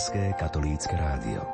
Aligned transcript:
Slovenské 0.00 0.32
katolícke 0.40 0.96
rádio. 0.96 1.44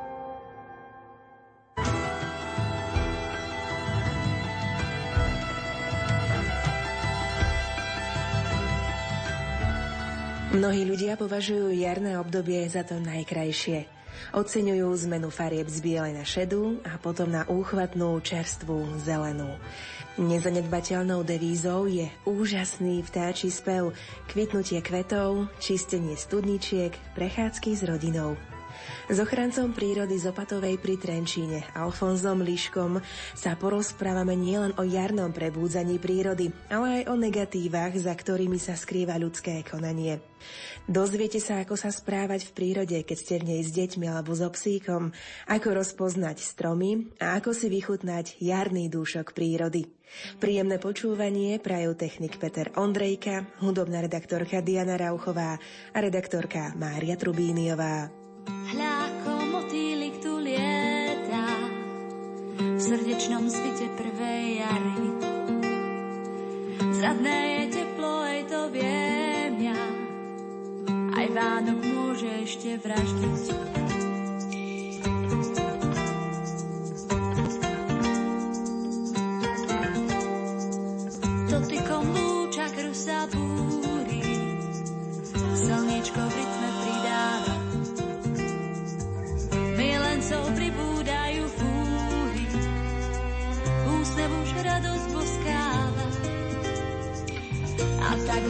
Mnohí 10.54 10.86
ľudia 10.86 11.18
považujú 11.18 11.74
jarné 11.74 12.14
obdobie 12.22 12.62
za 12.70 12.86
to 12.86 13.02
najkrajšie. 13.02 13.95
Oceňujú 14.32 14.88
zmenu 15.06 15.28
farieb 15.28 15.68
z 15.68 15.78
bielej 15.84 16.12
na 16.16 16.24
šedú 16.24 16.80
a 16.82 16.96
potom 16.96 17.28
na 17.28 17.44
úchvatnú 17.46 18.18
čerstvú 18.24 18.98
zelenú. 19.04 19.56
Nezanedbateľnou 20.16 21.20
devízou 21.28 21.84
je 21.84 22.08
úžasný 22.24 23.04
vtáči 23.04 23.52
spev, 23.52 23.92
kvitnutie 24.32 24.80
kvetov, 24.80 25.52
čistenie 25.60 26.16
studničiek, 26.16 26.96
prechádzky 27.12 27.70
s 27.76 27.82
rodinou. 27.84 28.55
S 29.06 29.16
ochrancom 29.22 29.70
prírody 29.70 30.18
z 30.18 30.34
Opatovej 30.34 30.82
pri 30.82 30.98
Trenčíne, 30.98 31.62
Alfonzom 31.78 32.42
Liškom, 32.42 32.98
sa 33.38 33.54
porozprávame 33.54 34.34
nielen 34.34 34.74
o 34.78 34.82
jarnom 34.82 35.30
prebúdzaní 35.30 36.02
prírody, 36.02 36.50
ale 36.66 37.02
aj 37.02 37.02
o 37.10 37.14
negatívach, 37.14 37.94
za 37.94 38.10
ktorými 38.10 38.58
sa 38.58 38.74
skrýva 38.74 39.14
ľudské 39.16 39.62
konanie. 39.62 40.18
Dozviete 40.86 41.42
sa, 41.42 41.62
ako 41.62 41.74
sa 41.74 41.90
správať 41.90 42.50
v 42.50 42.54
prírode, 42.54 42.98
keď 43.02 43.16
ste 43.18 43.34
v 43.42 43.46
nej 43.54 43.62
s 43.66 43.74
deťmi 43.74 44.06
alebo 44.06 44.34
so 44.34 44.46
psíkom, 44.50 45.10
ako 45.50 45.68
rozpoznať 45.82 46.38
stromy 46.38 47.10
a 47.18 47.38
ako 47.38 47.54
si 47.54 47.66
vychutnať 47.66 48.38
jarný 48.38 48.86
dúšok 48.86 49.34
prírody. 49.34 49.90
Príjemné 50.38 50.78
počúvanie 50.78 51.58
prajú 51.58 51.98
technik 51.98 52.38
Peter 52.38 52.70
Ondrejka, 52.78 53.46
hudobná 53.58 54.02
redaktorka 54.06 54.62
Diana 54.62 54.94
Rauchová 54.94 55.58
a 55.90 55.98
redaktorka 55.98 56.74
Mária 56.78 57.18
Trubíniová. 57.18 58.25
Hľa 58.46 58.92
ako 59.10 59.32
motýlik 59.50 60.22
tu 60.22 60.38
lieta 60.38 61.46
v 62.56 62.78
srdečnom 62.78 63.50
svite 63.50 63.90
prvej 63.98 64.62
jary. 64.62 65.06
Zradné 66.94 67.38
je 67.42 67.64
teplo, 67.76 68.22
aj 68.22 68.40
to 68.46 68.60
viem 68.70 69.54
ja, 69.60 69.82
aj 71.18 71.26
Vánok 71.34 71.80
môže 71.84 72.30
ešte 72.46 72.78
vraždiť. 72.78 73.75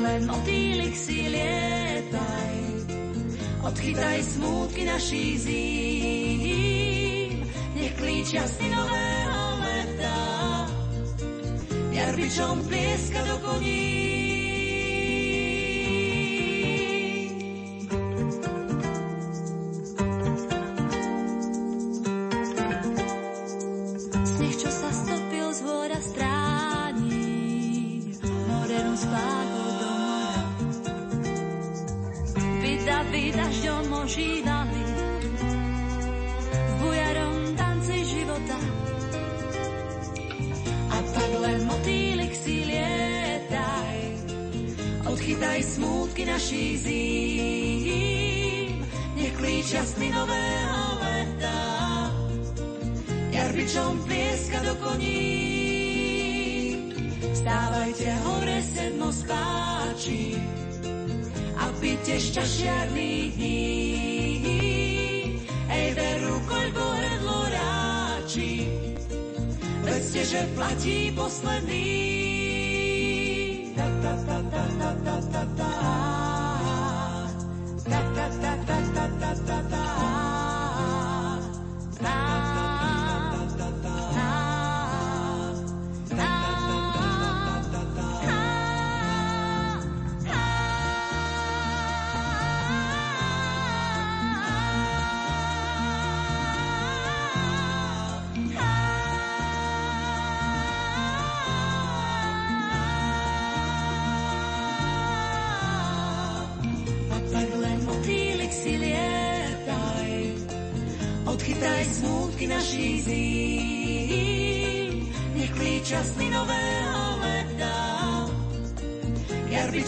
Len 0.07 0.23
motýlik 0.31 0.95
si 0.95 1.27
lietaj, 1.27 2.55
odchytaj 3.67 4.23
smútky 4.23 4.87
naší 4.87 5.25
zím, 5.39 7.35
nech 7.75 7.93
klíčia 7.99 8.47
sny 8.47 8.71
nového 8.71 9.43
leta, 9.59 10.19
jarbičom 11.91 12.63
plieska 12.71 13.21
do 13.27 13.37
koní. 13.43 14.06
Posledný. 71.17 71.89
Ta, 73.73 73.89
ta, 74.05 74.13
ta, 74.29 74.39
ta, 74.53 74.65
ta, 74.77 74.91
ta, 75.05 75.17
ta, 75.33 75.43
ta. 75.57 75.71
Ta, 77.89 78.01
ta, 78.13 78.27
ta, 78.29 78.53
ta, 78.67 78.79
ta, 78.93 79.05
ta, 79.21 79.33
ta, 79.49 79.66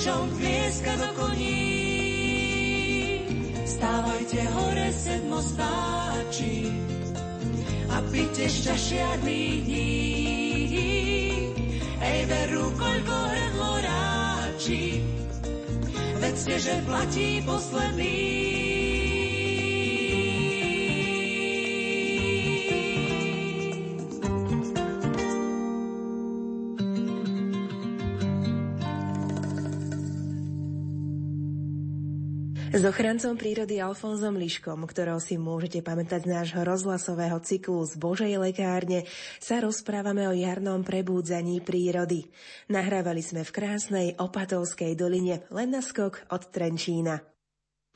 jarbičom 0.08 0.24
plieska 0.40 0.92
do 0.96 1.08
koní. 1.20 1.60
Stávajte 3.68 4.40
hore 4.56 4.88
sedmo 4.92 5.40
spáči 5.42 6.72
a 7.92 8.00
pite 8.08 8.48
šťašiarných 8.48 9.60
dní. 9.64 9.92
Ej, 11.98 12.20
veru, 12.26 12.72
koľko 12.78 13.16
hrdlo 13.28 13.72
ráči, 13.84 15.04
vedzte, 16.22 16.56
že 16.56 16.74
platí 16.88 17.42
posledný. 17.44 18.67
S 32.78 32.86
ochrancom 32.86 33.34
prírody 33.34 33.82
Alfonzom 33.82 34.38
Liškom, 34.38 34.86
ktorého 34.86 35.18
si 35.18 35.34
môžete 35.34 35.82
pamätať 35.82 36.22
z 36.22 36.30
nášho 36.30 36.62
rozhlasového 36.62 37.42
cyklu 37.42 37.82
z 37.82 37.98
Božej 37.98 38.38
lekárne, 38.38 39.02
sa 39.42 39.58
rozprávame 39.58 40.30
o 40.30 40.34
jarnom 40.38 40.86
prebúdzaní 40.86 41.58
prírody. 41.58 42.30
Nahrávali 42.70 43.18
sme 43.18 43.42
v 43.42 43.50
krásnej 43.50 44.08
Opatovskej 44.22 44.94
doline 44.94 45.42
len 45.50 45.74
na 45.74 45.82
skok 45.82 46.22
od 46.30 46.54
Trenčína. 46.54 47.37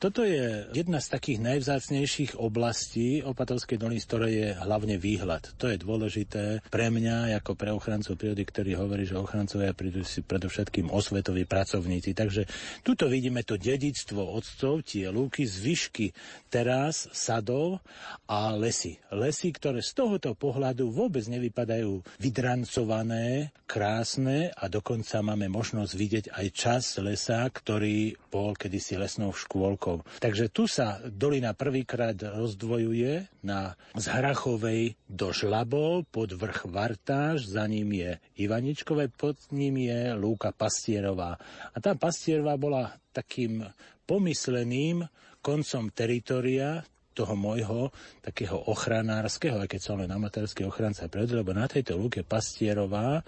Toto 0.03 0.27
je 0.27 0.67
jedna 0.75 0.99
z 0.99 1.15
takých 1.15 1.39
najvzácnejších 1.39 2.35
oblastí 2.35 3.23
Opatovskej 3.23 3.79
doliny, 3.79 4.03
z 4.03 4.07
ktorej 4.11 4.33
je 4.35 4.49
hlavne 4.51 4.99
výhľad. 4.99 5.55
To 5.55 5.71
je 5.71 5.79
dôležité 5.79 6.59
pre 6.67 6.91
mňa, 6.91 7.31
ako 7.39 7.55
pre 7.55 7.71
ochrancov 7.71 8.19
prírody, 8.19 8.43
ktorý 8.43 8.75
hovorí, 8.83 9.07
že 9.07 9.15
ochrancovia 9.15 9.71
prídu 9.71 10.03
si 10.03 10.19
predovšetkým 10.19 10.91
osvetoví 10.91 11.47
pracovníci. 11.47 12.11
Takže 12.19 12.43
tuto 12.83 13.07
vidíme 13.07 13.47
to 13.47 13.55
dedictvo 13.55 14.27
otcov, 14.27 14.83
tie 14.83 15.07
lúky, 15.07 15.47
zvyšky 15.47 16.11
teraz, 16.51 17.07
sadov 17.15 17.79
a 18.27 18.51
lesy. 18.59 18.99
Lesy, 19.07 19.55
ktoré 19.55 19.79
z 19.79 19.95
tohoto 19.95 20.35
pohľadu 20.35 20.91
vôbec 20.91 21.23
nevypadajú 21.31 22.03
vydrancované, 22.19 23.55
krásne 23.63 24.51
a 24.51 24.67
dokonca 24.67 25.23
máme 25.23 25.47
možnosť 25.47 25.91
vidieť 25.95 26.25
aj 26.35 26.47
čas 26.51 26.83
lesa, 26.99 27.47
ktorý 27.47 28.19
bol 28.27 28.51
kedysi 28.51 28.99
lesnou 28.99 29.31
škôlkou 29.31 29.92
rokov. 29.93 30.09
Takže 30.17 30.49
tu 30.49 30.65
sa 30.65 30.97
dolina 31.05 31.53
prvýkrát 31.53 32.17
rozdvojuje 32.17 33.29
na 33.45 33.77
z 33.93 34.05
Hrachovej 34.09 34.97
do 35.05 35.29
Žlabov 35.29 36.09
pod 36.09 36.33
vrch 36.33 36.65
Vartáž, 36.65 37.45
za 37.45 37.67
ním 37.69 37.93
je 37.93 38.11
Ivaničkové, 38.41 39.13
pod 39.13 39.37
ním 39.53 39.77
je 39.85 40.13
Lúka 40.17 40.49
Pastierová. 40.49 41.37
A 41.73 41.77
tá 41.77 41.93
Pastierová 41.93 42.57
bola 42.57 42.97
takým 43.13 43.61
pomysleným 44.09 45.05
koncom 45.43 45.91
teritoria 45.91 46.81
toho 47.13 47.37
môjho 47.37 47.93
takého 48.25 48.57
ochranárskeho, 48.57 49.61
aj 49.61 49.69
keď 49.69 49.81
som 49.81 50.01
len 50.01 50.09
amatérsky 50.09 50.65
ochranca 50.65 51.05
prírody, 51.05 51.37
lebo 51.37 51.53
na 51.53 51.69
tejto 51.69 51.95
lúke 51.95 52.25
Pastierová 52.25 53.21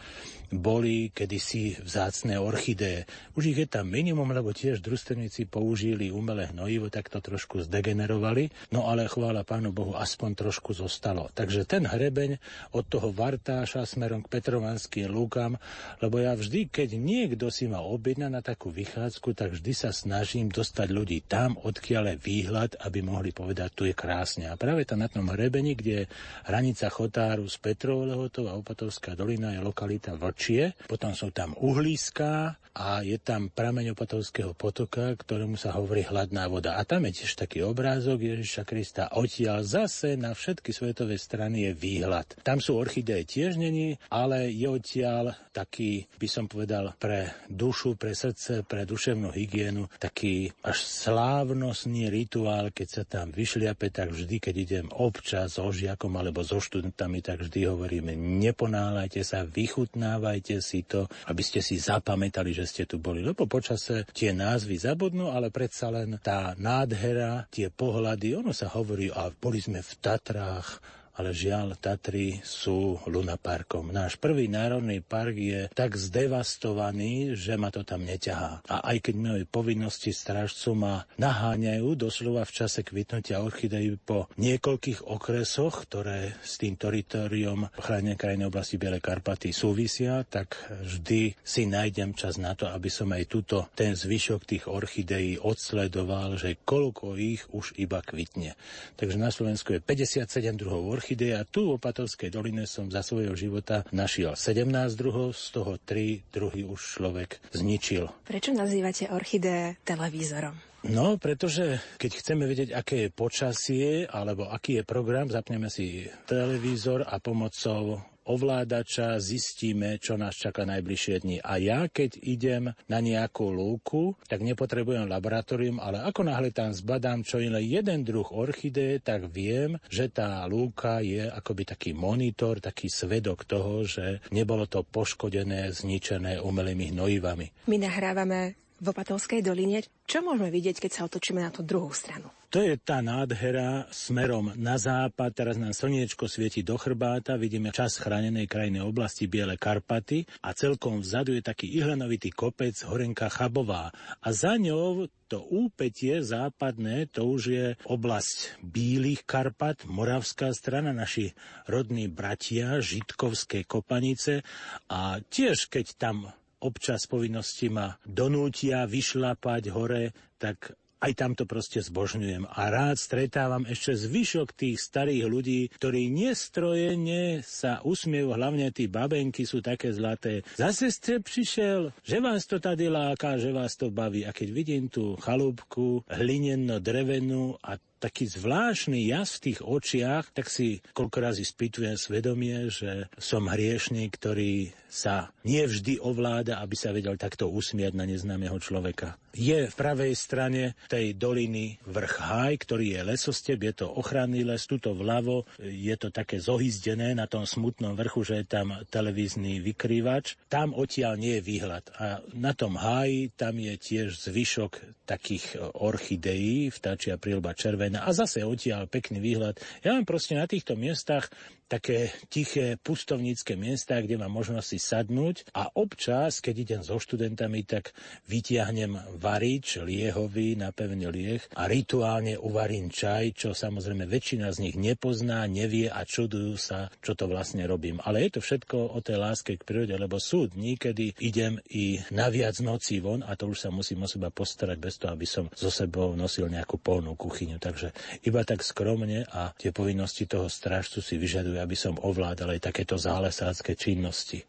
boli 0.50 1.14
kedysi 1.14 1.78
vzácne 1.82 2.42
orchideje. 2.42 3.06
Už 3.38 3.54
ich 3.54 3.60
je 3.62 3.68
tam 3.70 3.90
minimum, 3.90 4.34
lebo 4.34 4.50
tiež 4.56 4.82
družstevníci 4.82 5.46
použili 5.46 6.10
umelé 6.10 6.50
hnojivo, 6.50 6.90
tak 6.90 7.14
to 7.14 7.22
trošku 7.22 7.62
zdegenerovali, 7.66 8.50
no 8.74 8.90
ale 8.90 9.06
chvála 9.06 9.46
Pánu 9.46 9.70
Bohu, 9.70 9.94
aspoň 9.94 10.34
trošku 10.48 10.74
zostalo. 10.74 11.30
Takže 11.34 11.68
ten 11.70 11.86
hrebeň 11.86 12.42
od 12.74 12.86
toho 12.90 13.14
Vartáša 13.14 13.86
smerom 13.86 14.26
k 14.26 14.32
Petrovanským 14.40 15.12
lúkam, 15.12 15.60
lebo 16.02 16.18
ja 16.18 16.34
vždy, 16.34 16.72
keď 16.72 16.98
niekto 16.98 17.54
si 17.54 17.70
ma 17.70 17.84
objedna 17.84 18.32
na 18.32 18.42
takú 18.42 18.72
vychádzku, 18.72 19.38
tak 19.38 19.54
vždy 19.60 19.74
sa 19.76 19.92
snažím 19.92 20.50
dostať 20.50 20.88
ľudí 20.90 21.20
tam, 21.28 21.60
odkiaľ 21.60 22.16
je 22.16 22.18
výhľad, 22.24 22.72
aby 22.82 23.00
mohli 23.04 23.36
povedať, 23.36 23.75
tu 23.76 23.84
je 23.84 23.92
krásne. 23.92 24.48
A 24.48 24.56
práve 24.56 24.88
tam 24.88 25.04
na 25.04 25.12
tom 25.12 25.28
hrebení, 25.28 25.76
kde 25.76 25.92
je 25.92 26.04
hranica 26.48 26.88
Chotáru 26.88 27.46
s 27.52 27.60
Petrov 27.60 28.08
Lehotov 28.08 28.48
a 28.48 28.56
Opatovská 28.56 29.14
dolina 29.20 29.52
je 29.52 29.60
lokalita 29.60 30.16
Vlčie. 30.16 30.74
Potom 30.88 31.12
sú 31.12 31.36
tam 31.36 31.52
uhlíská 31.60 32.56
a 32.76 33.00
je 33.08 33.16
tam 33.16 33.48
prameň 33.48 33.96
Opatovského 33.96 34.52
potoka, 34.52 35.16
ktorému 35.16 35.56
sa 35.56 35.72
hovorí 35.80 36.04
hladná 36.04 36.52
voda. 36.52 36.76
A 36.76 36.84
tam 36.84 37.08
je 37.08 37.24
tiež 37.24 37.40
taký 37.40 37.64
obrázok 37.64 38.20
Ježiša 38.20 38.64
Krista. 38.68 39.04
Odtiaľ 39.16 39.64
zase 39.64 40.20
na 40.20 40.36
všetky 40.36 40.76
svetové 40.76 41.16
strany 41.16 41.72
je 41.72 41.72
výhľad. 41.72 42.36
Tam 42.44 42.60
sú 42.60 42.76
orchideje 42.76 43.24
tiež 43.24 43.56
není, 43.56 43.96
ale 44.12 44.52
je 44.52 44.68
odtiaľ 44.68 45.36
taký, 45.56 46.04
by 46.20 46.28
som 46.28 46.52
povedal, 46.52 46.92
pre 47.00 47.48
dušu, 47.48 47.96
pre 47.96 48.12
srdce, 48.12 48.68
pre 48.68 48.84
duševnú 48.84 49.32
hygienu, 49.32 49.88
taký 49.96 50.52
až 50.68 50.84
slávnostný 50.84 52.12
rituál, 52.12 52.76
keď 52.76 52.88
sa 52.92 53.04
tam 53.08 53.32
vyšli 53.32 53.65
šliape, 53.66 53.90
tak 53.90 54.14
vždy, 54.14 54.38
keď 54.38 54.56
idem 54.62 54.88
občas 54.94 55.58
so 55.58 55.74
žiakom 55.74 56.14
alebo 56.14 56.46
so 56.46 56.62
študentami, 56.62 57.26
tak 57.26 57.50
vždy 57.50 57.66
hovoríme, 57.66 58.14
neponáhľajte 58.14 59.26
sa, 59.26 59.42
vychutnávajte 59.42 60.62
si 60.62 60.86
to, 60.86 61.10
aby 61.26 61.42
ste 61.42 61.66
si 61.66 61.82
zapamätali, 61.82 62.54
že 62.54 62.70
ste 62.70 62.84
tu 62.86 63.02
boli. 63.02 63.26
Lebo 63.26 63.50
počase 63.50 64.06
tie 64.14 64.38
názvy 64.38 64.78
zabudnú, 64.78 65.34
ale 65.34 65.50
predsa 65.50 65.90
len 65.90 66.22
tá 66.22 66.54
nádhera, 66.62 67.50
tie 67.50 67.74
pohľady, 67.74 68.38
ono 68.38 68.54
sa 68.54 68.70
hovorí, 68.70 69.10
a 69.10 69.34
boli 69.34 69.58
sme 69.58 69.82
v 69.82 69.92
Tatrách, 69.98 70.78
ale 71.16 71.32
žiaľ, 71.32 71.80
Tatry 71.80 72.44
sú 72.44 73.00
lunaparkom. 73.08 73.92
Náš 73.92 74.20
prvý 74.20 74.52
národný 74.52 75.00
park 75.00 75.36
je 75.36 75.62
tak 75.72 75.96
zdevastovaný, 75.96 77.40
že 77.40 77.56
ma 77.56 77.72
to 77.72 77.88
tam 77.88 78.04
neťahá. 78.04 78.68
A 78.68 78.76
aj 78.92 78.98
keď 79.10 79.16
moje 79.16 79.44
povinnosti 79.48 80.12
strážcu 80.12 80.76
ma 80.76 81.08
naháňajú 81.16 81.96
doslova 81.96 82.44
v 82.44 82.56
čase 82.56 82.84
kvitnutia 82.84 83.40
orchidei 83.40 83.96
po 83.96 84.28
niekoľkých 84.36 85.08
okresoch, 85.08 85.88
ktoré 85.88 86.36
s 86.44 86.60
tým 86.60 86.76
teritoriom 86.76 87.72
chránenej 87.80 88.20
krajnej 88.20 88.48
oblasti 88.52 88.76
Biele 88.76 89.00
Karpaty 89.00 89.56
súvisia, 89.56 90.28
tak 90.28 90.60
vždy 90.84 91.38
si 91.40 91.64
nájdem 91.64 92.12
čas 92.12 92.36
na 92.36 92.58
to, 92.60 92.68
aby 92.68 92.92
som 92.92 93.08
aj 93.16 93.24
túto 93.32 93.72
ten 93.72 93.96
zvyšok 93.96 94.42
tých 94.44 94.66
orchideí 94.68 95.40
odsledoval, 95.40 96.36
že 96.36 96.60
koľko 96.60 97.16
ich 97.16 97.48
už 97.56 97.78
iba 97.80 98.04
kvitne. 98.04 98.60
Takže 99.00 99.16
na 99.16 99.32
Slovensku 99.32 99.72
je 99.72 99.80
57 99.80 100.28
druhov 100.60 100.84
orchidei, 100.90 101.05
orchidej 101.06 101.38
a 101.38 101.46
tu 101.46 101.70
v 101.70 101.78
Opatovskej 101.78 102.34
doline 102.34 102.66
som 102.66 102.90
za 102.90 103.06
svojho 103.06 103.38
života 103.38 103.86
našiel 103.94 104.34
17 104.34 104.74
druhov, 104.98 105.38
z 105.38 105.54
toho 105.54 105.78
3 105.78 106.34
druhy 106.34 106.66
už 106.66 106.82
človek 106.82 107.46
zničil. 107.54 108.10
Prečo 108.26 108.50
nazývate 108.58 109.14
orchideje 109.14 109.78
televízorom? 109.86 110.58
No, 110.90 111.22
pretože 111.22 111.78
keď 112.02 112.12
chceme 112.18 112.50
vedieť, 112.50 112.74
aké 112.74 113.06
je 113.06 113.14
počasie 113.14 114.10
alebo 114.10 114.50
aký 114.50 114.82
je 114.82 114.84
program, 114.90 115.30
zapneme 115.30 115.70
si 115.70 116.10
televízor 116.26 117.06
a 117.06 117.22
pomocou 117.22 118.02
ovládača 118.26 119.22
zistíme, 119.22 120.02
čo 120.02 120.18
nás 120.18 120.34
čaká 120.36 120.66
najbližšie 120.66 121.16
dni. 121.22 121.38
A 121.46 121.62
ja, 121.62 121.86
keď 121.86 122.18
idem 122.22 122.74
na 122.90 123.00
nejakú 123.00 123.50
lúku, 123.54 124.18
tak 124.26 124.42
nepotrebujem 124.42 125.06
laboratórium, 125.06 125.78
ale 125.78 126.02
ako 126.04 126.26
náhle 126.26 126.50
tam 126.50 126.74
zbadám 126.74 127.22
čo 127.22 127.38
len 127.38 127.58
jeden 127.62 128.02
druh 128.02 128.26
orchidé, 128.34 129.00
tak 129.00 129.30
viem, 129.30 129.78
že 129.90 130.10
tá 130.10 130.44
lúka 130.50 131.02
je 131.06 131.30
akoby 131.30 131.64
taký 131.66 131.92
monitor, 131.94 132.58
taký 132.58 132.90
svedok 132.90 133.46
toho, 133.46 133.86
že 133.86 134.22
nebolo 134.34 134.66
to 134.66 134.82
poškodené, 134.82 135.70
zničené 135.70 136.42
umelými 136.42 136.94
hnojivami. 136.94 137.70
My 137.70 137.78
nahrávame 137.82 138.58
v 138.76 138.86
Opatovskej 138.92 139.40
doline. 139.40 139.82
Čo 140.04 140.22
môžeme 140.22 140.52
vidieť, 140.52 140.84
keď 140.84 140.92
sa 140.92 141.02
otočíme 141.08 141.40
na 141.40 141.52
tú 141.52 141.64
druhú 141.64 141.90
stranu? 141.96 142.28
To 142.56 142.64
je 142.64 142.80
tá 142.80 143.04
nádhera 143.04 143.84
smerom 143.92 144.56
na 144.56 144.80
západ. 144.80 145.36
Teraz 145.36 145.60
nám 145.60 145.76
slniečko 145.76 146.32
svieti 146.32 146.64
do 146.64 146.80
chrbáta. 146.80 147.36
Vidíme 147.36 147.76
čas 147.76 148.00
chránenej 148.00 148.48
krajnej 148.48 148.80
oblasti 148.80 149.28
Biele 149.28 149.60
Karpaty 149.60 150.24
a 150.40 150.56
celkom 150.56 151.04
vzadu 151.04 151.36
je 151.36 151.44
taký 151.44 151.68
ihlenovitý 151.76 152.32
kopec 152.32 152.72
Horenka 152.88 153.28
Chabová. 153.28 153.92
A 154.24 154.32
za 154.32 154.56
ňou 154.56 155.12
to 155.28 155.44
úpetie 155.44 156.24
západné, 156.24 157.12
to 157.12 157.28
už 157.28 157.42
je 157.44 157.66
oblasť 157.92 158.64
Bílych 158.64 159.28
Karpat, 159.28 159.84
moravská 159.84 160.56
strana, 160.56 160.96
naši 160.96 161.36
rodní 161.68 162.08
bratia, 162.08 162.80
Žitkovské 162.80 163.68
kopanice 163.68 164.48
a 164.88 165.20
tiež 165.20 165.68
keď 165.68 165.86
tam 166.00 166.32
občas 166.64 167.04
povinnosti 167.04 167.68
ma 167.68 168.00
donútia 168.08 168.88
vyšlapať 168.88 169.76
hore, 169.76 170.16
tak 170.40 170.72
aj 171.02 171.12
tam 171.16 171.32
to 171.36 171.44
proste 171.44 171.84
zbožňujem. 171.84 172.48
A 172.48 172.62
rád 172.72 172.98
stretávam 172.98 173.68
ešte 173.68 173.96
zvyšok 173.96 174.56
tých 174.56 174.78
starých 174.80 175.24
ľudí, 175.28 175.62
ktorí 175.76 176.10
nestrojene 176.12 177.44
sa 177.44 177.84
usmievajú, 177.84 178.36
hlavne 178.36 178.68
tí 178.72 178.88
babenky 178.88 179.44
sú 179.44 179.60
také 179.60 179.92
zlaté. 179.92 180.42
Zase 180.56 180.90
ste 180.90 181.20
prišiel, 181.20 181.92
že 182.02 182.18
vás 182.24 182.48
to 182.48 182.58
tady 182.58 182.88
láka, 182.88 183.38
že 183.38 183.52
vás 183.52 183.76
to 183.76 183.92
baví. 183.92 184.24
A 184.24 184.32
keď 184.32 184.50
vidím 184.52 184.88
tú 184.88 185.20
chalúbku, 185.20 186.08
hlinenno 186.08 186.80
drevenú 186.80 187.60
a 187.62 187.78
taký 188.00 188.28
zvláštny 188.30 189.10
jas 189.10 189.40
v 189.40 189.52
tých 189.52 189.60
očiach, 189.64 190.32
tak 190.36 190.52
si 190.52 190.84
koľko 190.94 191.18
razy 191.22 191.44
spýtujem 191.48 191.96
svedomie, 191.96 192.70
že 192.70 193.10
som 193.18 193.48
hriešný, 193.48 194.08
ktorý 194.12 194.76
sa 194.96 195.34
nevždy 195.44 196.00
ovláda, 196.00 196.64
aby 196.64 196.76
sa 196.80 196.96
vedel 196.96 197.20
takto 197.20 197.52
usmiať 197.52 197.94
na 198.00 198.08
neznámeho 198.08 198.56
človeka. 198.64 199.20
Je 199.36 199.68
v 199.68 199.76
pravej 199.76 200.16
strane 200.16 200.80
tej 200.88 201.20
doliny 201.20 201.76
vrch 201.84 202.16
Haj, 202.24 202.54
ktorý 202.64 202.96
je 202.96 203.02
lesosteb, 203.04 203.60
je 203.60 203.84
to 203.84 203.92
ochranný 203.92 204.48
les, 204.48 204.64
tuto 204.64 204.96
vľavo 204.96 205.44
je 205.60 205.96
to 206.00 206.08
také 206.16 206.40
zohyzdené 206.40 207.12
na 207.12 207.28
tom 207.28 207.44
smutnom 207.44 208.00
vrchu, 208.00 208.24
že 208.24 208.36
je 208.42 208.48
tam 208.48 208.72
televízny 208.88 209.60
vykrývač. 209.60 210.40
Tam 210.48 210.72
odtiaľ 210.72 211.20
nie 211.20 211.36
je 211.40 211.44
výhľad. 211.44 211.84
A 212.00 212.24
na 212.32 212.56
tom 212.56 212.80
háji 212.80 213.36
tam 213.36 213.60
je 213.60 213.76
tiež 213.76 214.16
zvyšok 214.16 215.04
takých 215.04 215.60
orchideí, 215.76 216.72
vtáčia 216.72 217.20
prílba 217.20 217.52
červená 217.52 217.85
a 217.94 218.10
zase 218.10 218.42
odtiaľ 218.42 218.90
pekný 218.90 219.22
výhľad. 219.22 219.62
Ja 219.86 219.94
mám 219.94 220.10
proste 220.10 220.34
na 220.34 220.50
týchto 220.50 220.74
miestach 220.74 221.30
také 221.66 222.14
tiché 222.30 222.78
pustovnícke 222.78 223.58
miesta, 223.58 223.98
kde 223.98 224.22
mám 224.22 224.32
možnosť 224.32 224.68
si 224.68 224.80
sadnúť 224.80 225.50
a 225.58 225.74
občas, 225.74 226.40
keď 226.40 226.56
idem 226.62 226.82
so 226.86 227.02
študentami, 227.02 227.66
tak 227.66 227.92
vytiahnem 228.30 229.18
varič 229.18 229.82
liehový, 229.82 230.54
napevne 230.58 231.10
lieh 231.10 231.42
a 231.58 231.66
rituálne 231.66 232.38
uvarím 232.38 232.94
čaj, 232.94 233.34
čo 233.34 233.50
samozrejme 233.58 234.06
väčšina 234.06 234.54
z 234.54 234.62
nich 234.70 234.76
nepozná, 234.78 235.46
nevie 235.50 235.90
a 235.90 236.06
čudujú 236.06 236.54
sa, 236.56 236.94
čo 237.02 237.18
to 237.18 237.26
vlastne 237.26 237.66
robím. 237.66 237.98
Ale 238.06 238.30
je 238.30 238.38
to 238.38 238.42
všetko 238.46 238.94
o 238.94 239.00
tej 239.02 239.18
láske 239.18 239.58
k 239.58 239.66
prírode, 239.66 239.98
lebo 239.98 240.22
sú 240.22 240.46
dní, 240.46 240.78
kedy 240.78 241.18
idem 241.18 241.58
i 241.74 242.00
na 242.14 242.30
viac 242.30 242.62
nocí 242.62 243.02
von 243.02 243.26
a 243.26 243.34
to 243.34 243.50
už 243.50 243.66
sa 243.66 243.70
musím 243.74 244.06
o 244.06 244.08
seba 244.08 244.30
postarať 244.30 244.78
bez 244.78 245.02
toho, 245.02 245.18
aby 245.18 245.26
som 245.26 245.50
so 245.58 245.74
sebou 245.74 246.14
nosil 246.14 246.46
nejakú 246.46 246.78
polnú 246.78 247.18
kuchyňu. 247.18 247.58
Takže 247.58 247.90
iba 248.22 248.46
tak 248.46 248.62
skromne 248.62 249.26
a 249.34 249.52
tie 249.58 249.74
povinnosti 249.74 250.30
toho 250.30 250.46
strážcu 250.46 251.02
si 251.02 251.18
vyžadujú, 251.18 251.55
aby 251.60 251.76
som 251.78 252.00
ovládal 252.02 252.56
aj 252.56 252.72
takéto 252.72 252.96
zálesácké 252.96 253.76
činnosti. 253.76 254.44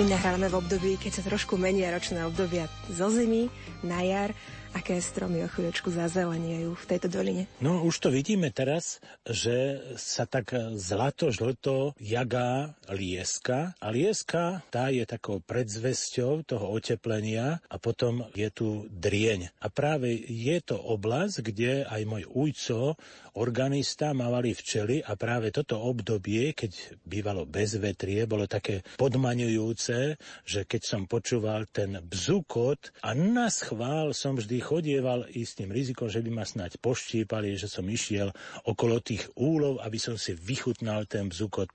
My 0.00 0.16
nahrávame 0.16 0.48
v 0.48 0.64
období, 0.64 0.92
keď 0.96 1.20
sa 1.20 1.22
trošku 1.28 1.60
menia 1.60 1.92
ročné 1.92 2.24
obdobia 2.24 2.72
zo 2.88 3.12
zimy 3.12 3.52
na 3.84 4.00
jar. 4.00 4.32
Aké 4.70 5.02
stromy 5.02 5.42
o 5.42 5.50
chvíľočku 5.50 5.90
zazeleniejú 5.90 6.78
v 6.78 6.88
tejto 6.88 7.10
doline? 7.10 7.50
No 7.58 7.82
už 7.82 8.06
to 8.06 8.08
vidíme 8.08 8.54
teraz, 8.54 9.02
že 9.26 9.82
sa 9.98 10.30
tak 10.30 10.54
zlato-žlto 10.78 11.98
jagá 11.98 12.78
lieska. 12.86 13.74
A 13.82 13.90
lieska 13.90 14.62
tá 14.70 14.94
je 14.94 15.02
takou 15.04 15.42
predzvesťou 15.42 16.46
toho 16.46 16.70
oteplenia 16.70 17.58
a 17.66 17.76
potom 17.82 18.30
je 18.32 18.46
tu 18.54 18.86
drieň. 18.94 19.50
A 19.58 19.66
práve 19.68 20.14
je 20.16 20.56
to 20.62 20.78
oblasť, 20.78 21.50
kde 21.50 21.84
aj 21.90 22.02
môj 22.06 22.24
ujco 22.30 22.94
organista 23.38 24.10
mávali 24.16 24.56
včely 24.56 25.04
a 25.04 25.14
práve 25.14 25.54
toto 25.54 25.78
obdobie, 25.78 26.56
keď 26.56 26.98
bývalo 27.04 27.46
bez 27.46 27.78
vetrie, 27.78 28.26
bolo 28.26 28.50
také 28.50 28.82
podmaňujúce, 28.98 30.18
že 30.42 30.60
keď 30.66 30.82
som 30.82 31.02
počúval 31.06 31.70
ten 31.70 32.00
bzukot 32.02 32.90
a 33.06 33.14
na 33.14 33.52
schvál 33.52 34.10
som 34.16 34.34
vždy 34.34 34.58
chodieval 34.58 35.28
istým 35.30 35.70
rizikom, 35.70 36.10
že 36.10 36.24
by 36.24 36.30
ma 36.32 36.44
snáď 36.48 36.80
poštípali, 36.82 37.54
že 37.54 37.70
som 37.70 37.86
išiel 37.86 38.34
okolo 38.66 38.98
tých 38.98 39.30
úlov, 39.38 39.78
aby 39.84 39.98
som 40.00 40.18
si 40.18 40.34
vychutnal 40.34 41.06
ten 41.06 41.30
bzukot 41.30 41.70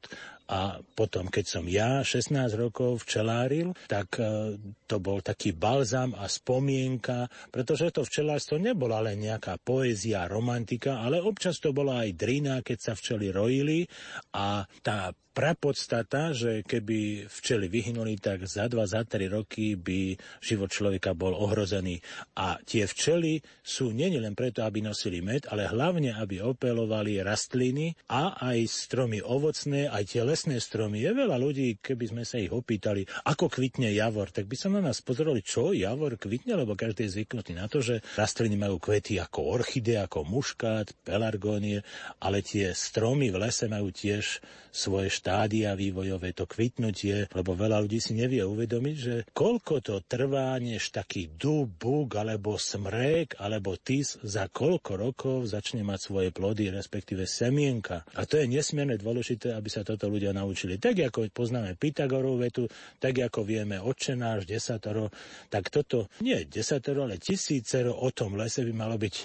a 0.45 0.77
potom, 0.93 1.25
keď 1.25 1.45
som 1.45 1.65
ja 1.65 2.05
16 2.05 2.53
rokov 2.53 3.01
včeláril, 3.01 3.73
tak 3.89 4.21
e, 4.21 4.55
to 4.85 5.01
bol 5.01 5.17
taký 5.25 5.57
balzam 5.57 6.13
a 6.13 6.29
spomienka, 6.29 7.25
pretože 7.49 7.89
to 7.89 8.05
včelárstvo 8.05 8.61
nebola 8.61 9.01
len 9.01 9.25
nejaká 9.25 9.57
poézia, 9.57 10.29
romantika, 10.29 11.01
ale 11.01 11.17
občas 11.17 11.57
to 11.57 11.73
bola 11.73 12.05
aj 12.05 12.13
drina, 12.13 12.61
keď 12.61 12.77
sa 12.77 12.93
včeli 12.93 13.33
rojili 13.33 13.89
a 14.37 14.61
tá 14.85 15.09
prapodstata, 15.35 16.31
že 16.31 16.63
keby 16.63 17.27
včely 17.27 17.67
vyhynuli, 17.67 18.15
tak 18.15 18.47
za 18.47 18.71
dva, 18.71 18.87
za 18.87 19.03
tri 19.03 19.27
roky 19.27 19.75
by 19.75 20.15
život 20.39 20.71
človeka 20.71 21.11
bol 21.11 21.35
ohrozený. 21.35 21.99
A 22.39 22.55
tie 22.63 22.87
včely 22.87 23.43
sú 23.59 23.91
nie 23.91 24.07
len 24.15 24.31
preto, 24.31 24.63
aby 24.63 24.79
nosili 24.79 25.19
med, 25.19 25.51
ale 25.51 25.67
hlavne, 25.67 26.15
aby 26.15 26.39
opelovali 26.39 27.19
rastliny 27.19 27.91
a 28.07 28.39
aj 28.39 28.63
stromy 28.71 29.19
ovocné, 29.19 29.91
aj 29.91 30.15
tie 30.15 30.23
lesné 30.23 30.63
stromy. 30.63 31.03
Je 31.03 31.11
veľa 31.11 31.35
ľudí, 31.35 31.83
keby 31.83 32.15
sme 32.15 32.23
sa 32.23 32.39
ich 32.39 32.55
opýtali, 32.55 33.03
ako 33.27 33.51
kvitne 33.51 33.91
javor, 33.91 34.31
tak 34.31 34.47
by 34.47 34.55
sa 34.55 34.71
na 34.71 34.79
nás 34.79 35.03
pozerali, 35.03 35.43
čo 35.43 35.75
javor 35.75 36.15
kvitne, 36.15 36.55
lebo 36.55 36.79
každý 36.79 37.11
je 37.11 37.19
zvyknutý 37.19 37.59
na 37.59 37.67
to, 37.67 37.83
že 37.83 37.99
rastliny 38.15 38.55
majú 38.55 38.79
kvety 38.79 39.19
ako 39.19 39.59
orchide, 39.59 39.99
ako 39.99 40.23
muškát, 40.23 40.95
pelargónie, 41.03 41.83
ale 42.23 42.39
tie 42.39 42.71
stromy 42.71 43.33
v 43.33 43.43
lese 43.43 43.67
majú 43.67 43.91
tiež 43.91 44.39
svoje 44.71 45.07
štádia 45.25 45.73
vývojové, 45.73 46.37
to 46.37 46.45
kvitnutie, 46.45 47.25
lebo 47.33 47.57
veľa 47.57 47.81
ľudí 47.81 47.97
si 47.97 48.13
nevie 48.13 48.45
uvedomiť, 48.45 48.95
že 49.01 49.15
koľko 49.33 49.81
to 49.81 50.05
trvá, 50.05 50.53
než 50.61 50.93
taký 50.93 51.33
dub, 51.33 51.65
buk, 51.65 52.13
alebo 52.13 52.61
smrek, 52.61 53.41
alebo 53.41 53.73
tis 53.73 54.21
za 54.21 54.45
koľko 54.45 54.93
rokov 54.93 55.49
začne 55.49 55.81
mať 55.81 55.97
svoje 55.97 56.29
plody, 56.29 56.69
respektíve 56.69 57.25
semienka. 57.25 58.05
A 58.13 58.29
to 58.29 58.37
je 58.37 58.45
nesmierne 58.45 59.01
dôležité, 59.01 59.57
aby 59.57 59.65
sa 59.65 59.81
toto 59.81 60.05
ľudia 60.13 60.29
naučili. 60.29 60.77
Tak 60.77 61.09
ako 61.09 61.25
poznáme 61.33 61.73
Pythagorovú 61.73 62.45
vetu, 62.45 62.69
tak 63.01 63.17
ako 63.17 63.49
vieme 63.49 63.81
očenáš, 63.81 64.45
desatoro, 64.45 65.09
tak 65.49 65.73
toto 65.73 66.05
nie 66.21 66.45
desatoro, 66.45 67.09
ale 67.09 67.17
tisícero 67.17 67.97
o 67.97 68.13
tom 68.13 68.37
lese 68.37 68.61
by 68.61 68.73
malo 68.77 69.01
byť 69.01 69.15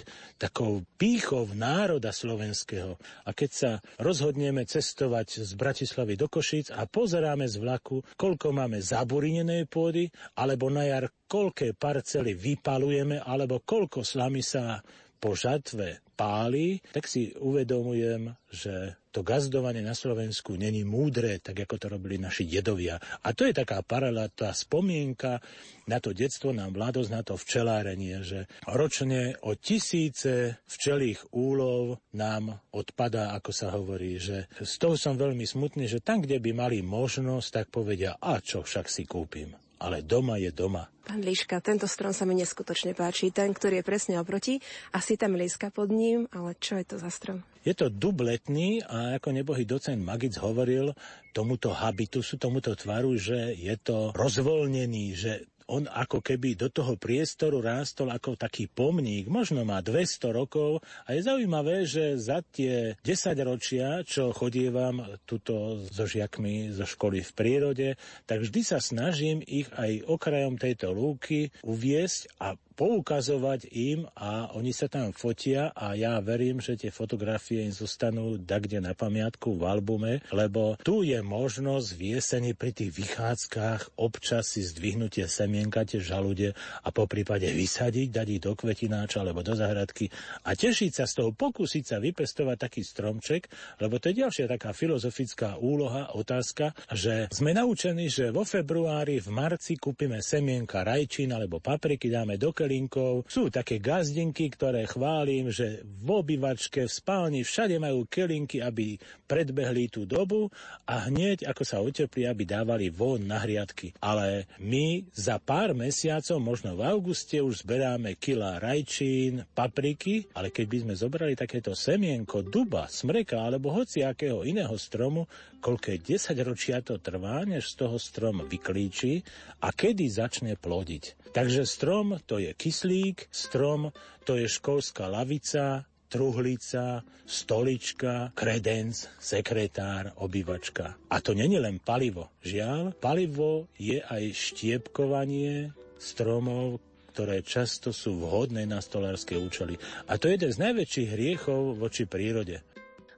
takou 0.41 0.81
pýchou 0.97 1.45
národa 1.53 2.09
slovenského. 2.09 2.97
A 3.29 3.37
keď 3.37 3.51
sa 3.53 3.71
rozhodneme 4.01 4.65
cestovať 4.65 5.45
z 5.45 5.53
Bratislavy 5.53 5.90
do 5.93 6.27
Košic 6.31 6.71
a 6.71 6.87
pozeráme 6.87 7.47
z 7.47 7.59
vlaku, 7.59 8.03
koľko 8.15 8.55
máme 8.55 8.79
zaburinenej 8.79 9.67
pôdy, 9.67 10.07
alebo 10.39 10.71
na 10.71 10.87
jar 10.87 11.11
koľké 11.27 11.75
parcely 11.75 12.35
vypalujeme, 12.35 13.19
alebo 13.19 13.59
koľko 13.63 14.03
slamy 14.05 14.39
sa 14.39 14.79
po 15.21 15.37
žatve 15.37 16.01
páli, 16.17 16.81
tak 16.93 17.05
si 17.05 17.33
uvedomujem, 17.37 18.33
že 18.49 19.00
to 19.11 19.21
gazdovanie 19.27 19.83
na 19.83 19.91
Slovensku 19.91 20.55
není 20.55 20.87
múdre, 20.87 21.37
tak 21.43 21.67
ako 21.67 21.75
to 21.77 21.87
robili 21.91 22.15
naši 22.15 22.47
dedovia. 22.47 22.95
A 22.97 23.35
to 23.35 23.43
je 23.43 23.53
taká 23.53 23.83
paralela, 23.83 24.31
tá 24.31 24.55
spomienka 24.55 25.43
na 25.85 25.99
to 25.99 26.15
detstvo, 26.15 26.55
na 26.55 26.71
mladosť, 26.71 27.09
na 27.11 27.21
to 27.21 27.35
včelárenie, 27.35 28.23
že 28.23 28.47
ročne 28.63 29.35
o 29.43 29.59
tisíce 29.59 30.63
včelých 30.63 31.35
úlov 31.35 31.99
nám 32.15 32.63
odpadá, 32.71 33.35
ako 33.35 33.51
sa 33.51 33.75
hovorí, 33.75 34.15
že 34.15 34.47
z 34.55 34.73
toho 34.79 34.95
som 34.95 35.19
veľmi 35.19 35.43
smutný, 35.43 35.91
že 35.91 35.99
tam, 35.99 36.23
kde 36.23 36.39
by 36.39 36.51
mali 36.55 36.79
možnosť, 36.79 37.47
tak 37.51 37.65
povedia, 37.67 38.15
a 38.15 38.39
čo 38.39 38.63
však 38.63 38.87
si 38.87 39.03
kúpim 39.03 39.70
ale 39.81 40.05
doma 40.05 40.37
je 40.37 40.53
doma. 40.53 40.85
Pán 41.01 41.25
Liška, 41.25 41.57
tento 41.65 41.89
strom 41.89 42.13
sa 42.13 42.29
mi 42.29 42.37
neskutočne 42.37 42.93
páči. 42.93 43.33
Ten, 43.33 43.57
ktorý 43.57 43.81
je 43.81 43.87
presne 43.89 44.15
oproti, 44.21 44.61
asi 44.93 45.17
tam 45.17 45.33
líska 45.33 45.73
pod 45.73 45.89
ním, 45.89 46.29
ale 46.29 46.53
čo 46.61 46.77
je 46.77 46.85
to 46.85 47.01
za 47.01 47.09
strom? 47.09 47.41
Je 47.65 47.73
to 47.73 47.89
dubletný 47.89 48.85
a 48.85 49.17
ako 49.17 49.33
nebohý 49.33 49.65
docent 49.65 50.01
Magic 50.01 50.37
hovoril 50.37 50.93
tomuto 51.33 51.73
habitusu, 51.73 52.37
tomuto 52.37 52.77
tvaru, 52.77 53.17
že 53.17 53.57
je 53.57 53.75
to 53.81 54.13
rozvolnený, 54.13 55.05
že 55.17 55.50
on 55.71 55.87
ako 55.87 56.19
keby 56.19 56.59
do 56.59 56.67
toho 56.67 56.99
priestoru 56.99 57.63
rástol 57.63 58.11
ako 58.11 58.35
taký 58.35 58.67
pomník, 58.67 59.31
možno 59.31 59.63
má 59.63 59.79
200 59.79 60.35
rokov 60.35 60.83
a 61.07 61.15
je 61.15 61.23
zaujímavé, 61.23 61.87
že 61.87 62.19
za 62.19 62.43
tie 62.43 62.99
10 62.99 63.47
ročia, 63.47 64.03
čo 64.03 64.35
chodievam 64.35 64.99
tuto 65.23 65.79
so 65.87 66.03
žiakmi 66.03 66.75
zo 66.75 66.83
školy 66.83 67.23
v 67.23 67.31
prírode, 67.31 67.89
tak 68.27 68.43
vždy 68.43 68.61
sa 68.67 68.83
snažím 68.83 69.39
ich 69.39 69.71
aj 69.71 70.03
okrajom 70.03 70.59
tejto 70.59 70.91
lúky 70.91 71.55
uviesť 71.63 72.35
a 72.43 72.59
poukazovať 72.81 73.69
im 73.77 74.09
a 74.17 74.49
oni 74.57 74.73
sa 74.73 74.89
tam 74.89 75.13
fotia 75.13 75.69
a 75.77 75.93
ja 75.93 76.17
verím, 76.17 76.57
že 76.57 76.73
tie 76.73 76.89
fotografie 76.89 77.61
im 77.61 77.69
zostanú 77.69 78.41
kde 78.41 78.81
na 78.81 78.97
pamiatku 78.97 79.53
v 79.53 79.69
albume, 79.69 80.13
lebo 80.33 80.81
tu 80.81 81.05
je 81.05 81.21
možnosť 81.21 81.87
v 81.93 82.01
jeseni 82.17 82.57
pri 82.57 82.73
tých 82.73 82.89
vychádzkach 82.89 84.01
občas 84.01 84.57
si 84.57 84.65
zdvihnúť 84.65 85.21
tie 85.21 85.27
semienka, 85.29 85.85
tie 85.85 86.01
žalude 86.01 86.57
a 86.57 86.89
po 86.89 87.05
prípade 87.05 87.45
vysadiť, 87.53 88.09
dať 88.09 88.27
ich 88.33 88.41
do 88.41 88.57
kvetináča 88.57 89.21
alebo 89.21 89.45
do 89.45 89.53
zahradky 89.53 90.09
a 90.41 90.57
tešiť 90.57 90.91
sa 90.97 91.05
z 91.05 91.21
toho, 91.21 91.29
pokúsiť 91.37 91.83
sa 91.85 91.97
vypestovať 92.01 92.57
taký 92.57 92.81
stromček, 92.81 93.45
lebo 93.77 94.01
to 94.01 94.09
je 94.09 94.25
ďalšia 94.25 94.49
taká 94.49 94.73
filozofická 94.73 95.61
úloha, 95.61 96.17
otázka, 96.17 96.73
že 96.89 97.29
sme 97.29 97.53
naučení, 97.53 98.09
že 98.09 98.33
vo 98.33 98.41
februári, 98.41 99.21
v 99.21 99.29
marci 99.29 99.77
kúpime 99.77 100.17
semienka 100.25 100.81
rajčín 100.81 101.29
alebo 101.29 101.61
papriky, 101.61 102.09
dáme 102.09 102.41
do 102.41 102.49
keli, 102.49 102.70
kelinkov. 102.71 103.27
Sú 103.27 103.51
také 103.51 103.83
gazdinky, 103.83 104.47
ktoré 104.47 104.87
chválim, 104.87 105.51
že 105.51 105.83
v 105.83 106.23
obývačke, 106.23 106.87
v 106.87 106.91
spálni 106.91 107.43
všade 107.43 107.75
majú 107.75 108.07
kelinky, 108.07 108.63
aby 108.63 108.95
predbehli 109.27 109.91
tú 109.91 110.07
dobu 110.07 110.47
a 110.87 111.11
hneď, 111.11 111.43
ako 111.51 111.63
sa 111.67 111.83
oteplí, 111.83 112.23
aby 112.23 112.47
dávali 112.47 112.87
von 112.87 113.19
na 113.27 113.43
hriadky. 113.43 113.91
Ale 113.99 114.47
my 114.63 115.03
za 115.11 115.35
pár 115.43 115.75
mesiacov, 115.75 116.39
možno 116.39 116.79
v 116.79 116.87
auguste, 116.87 117.43
už 117.43 117.67
zberáme 117.67 118.15
kila 118.15 118.63
rajčín, 118.63 119.43
papriky, 119.51 120.31
ale 120.31 120.47
keď 120.47 120.65
by 120.71 120.77
sme 120.87 120.93
zobrali 120.95 121.33
takéto 121.35 121.75
semienko 121.75 122.39
duba, 122.47 122.87
smreka 122.87 123.35
alebo 123.35 123.75
hociakého 123.75 124.47
iného 124.47 124.79
stromu, 124.79 125.27
koľké 125.59 125.99
10 125.99 126.39
ročia 126.47 126.79
to 126.79 126.97
trvá, 126.97 127.43
než 127.43 127.75
z 127.75 127.85
toho 127.85 127.99
strom 127.99 128.47
vyklíči 128.47 129.21
a 129.59 129.75
kedy 129.75 130.07
začne 130.07 130.55
plodiť. 130.55 131.21
Takže 131.31 131.63
strom 131.63 132.19
to 132.27 132.43
je 132.43 132.50
kyslík, 132.55 133.27
strom 133.31 133.91
to 134.21 134.37
je 134.37 134.45
školská 134.45 135.09
lavica, 135.09 135.85
truhlica, 136.11 137.01
stolička, 137.23 138.35
kredenc, 138.35 139.07
sekretár, 139.17 140.11
obývačka. 140.19 140.99
A 141.07 141.23
to 141.23 141.31
není 141.31 141.55
len 141.55 141.79
palivo. 141.79 142.27
Žiaľ, 142.43 142.99
palivo 142.99 143.71
je 143.79 144.03
aj 144.03 144.23
štiepkovanie 144.35 145.71
stromov, 145.95 146.83
ktoré 147.11 147.43
často 147.43 147.91
sú 147.95 148.19
vhodné 148.23 148.67
na 148.67 148.79
stolárske 148.83 149.35
účely. 149.39 149.79
A 150.07 150.19
to 150.19 150.27
je 150.27 150.39
jeden 150.39 150.51
z 150.51 150.63
najväčších 150.63 151.09
hriechov 151.11 151.79
voči 151.79 152.07
prírode. 152.07 152.63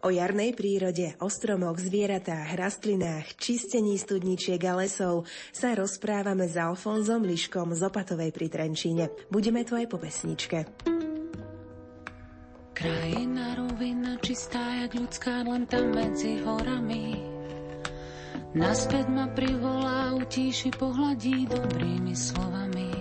O 0.03 0.11
jarnej 0.11 0.51
prírode, 0.51 1.15
o 1.23 1.31
stromoch, 1.31 1.79
zvieratách, 1.79 2.59
rastlinách, 2.59 3.39
čistení 3.39 3.95
studničiek 3.95 4.59
a 4.67 4.83
lesov 4.83 5.23
sa 5.55 5.71
rozprávame 5.71 6.43
s 6.43 6.59
Alfonzom 6.59 7.23
Liškom 7.23 7.71
z 7.71 7.87
Opatovej 7.87 8.35
pri 8.35 8.51
Trenčíne. 8.51 9.07
Budeme 9.31 9.63
tu 9.63 9.79
aj 9.79 9.87
po 9.87 9.95
pesničke. 9.95 10.67
Krajina 12.75 13.55
rovina 13.55 14.19
čistá, 14.19 14.59
jak 14.83 14.91
ľudská, 14.91 15.47
len 15.47 15.63
tam 15.71 15.95
medzi 15.95 16.35
horami. 16.43 17.23
Naspäť 18.59 19.07
ma 19.07 19.31
privolá, 19.31 20.19
utíši, 20.19 20.75
pohľadí 20.83 21.47
dobrými 21.47 22.11
slovami. 22.11 22.91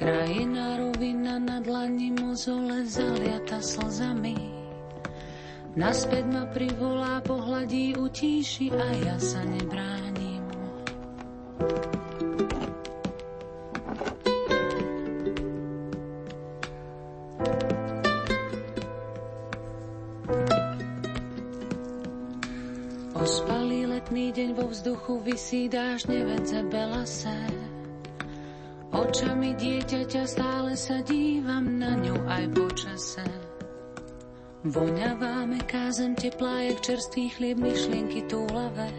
Krajina 0.00 0.80
rovina 0.80 1.36
na 1.36 1.60
dlani 1.60 2.16
mozole 2.16 2.88
zaliata 2.88 3.60
slzami. 3.60 4.57
Naspäť 5.78 6.26
ma 6.26 6.42
privolá, 6.50 7.22
pohľadí, 7.22 7.94
utíši 7.94 8.74
a 8.74 8.88
ja 8.98 9.14
sa 9.14 9.46
nebránim. 9.46 10.42
Ospalý 23.14 23.86
letný 23.86 24.34
deň 24.34 24.58
vo 24.58 24.66
vzduchu 24.74 25.22
vysí 25.22 25.70
dáž 25.70 26.10
nevedze 26.10 26.58
belase. 26.66 27.38
Očami 28.90 29.54
dieťaťa 29.54 30.26
stále 30.26 30.74
sa 30.74 30.98
dívam 31.06 31.78
na 31.78 31.94
ňu 31.94 32.18
aj 32.26 32.44
počase. 32.50 33.47
Voňavá 34.66 35.46
meká 35.46 35.94
zem 35.94 36.18
teplá, 36.18 36.66
jak 36.66 36.80
čerstvý 36.80 37.28
chlieb, 37.28 37.58
myšlienky 37.62 38.26
túlavé. 38.26 38.90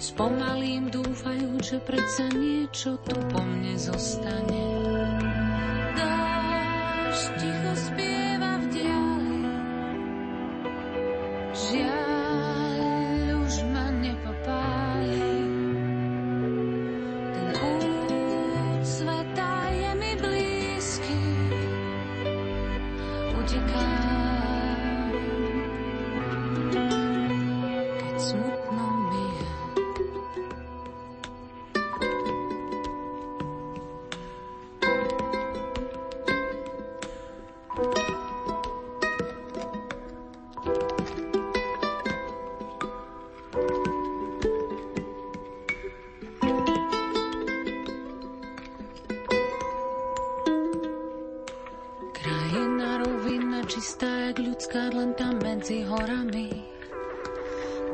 Spomalím 0.00 0.88
dúfajú, 0.88 1.60
že 1.60 1.76
predsa 1.84 2.32
niečo 2.32 2.96
tu 3.04 3.20
po 3.28 3.44
mne 3.44 3.76
zostane. 3.76 4.73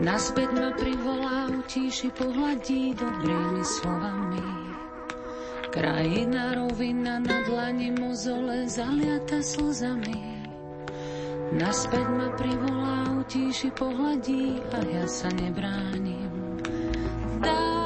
Naspäť 0.00 0.48
ma 0.56 0.72
privolá, 0.72 1.52
utíši, 1.52 2.08
pohľadí 2.16 2.96
dobrými 2.96 3.60
slovami. 3.60 4.48
Krajina 5.68 6.56
rovina 6.56 7.20
na 7.20 7.44
dlani 7.44 7.92
mozole 7.92 8.64
zaliata 8.64 9.44
slzami. 9.44 10.40
Naspäť 11.52 12.06
ma 12.16 12.32
privolá, 12.32 13.20
utíši, 13.20 13.68
pohľadí 13.76 14.64
a 14.72 14.78
ja 14.88 15.04
sa 15.04 15.28
nebránim. 15.36 16.32
Dáš 17.44 17.79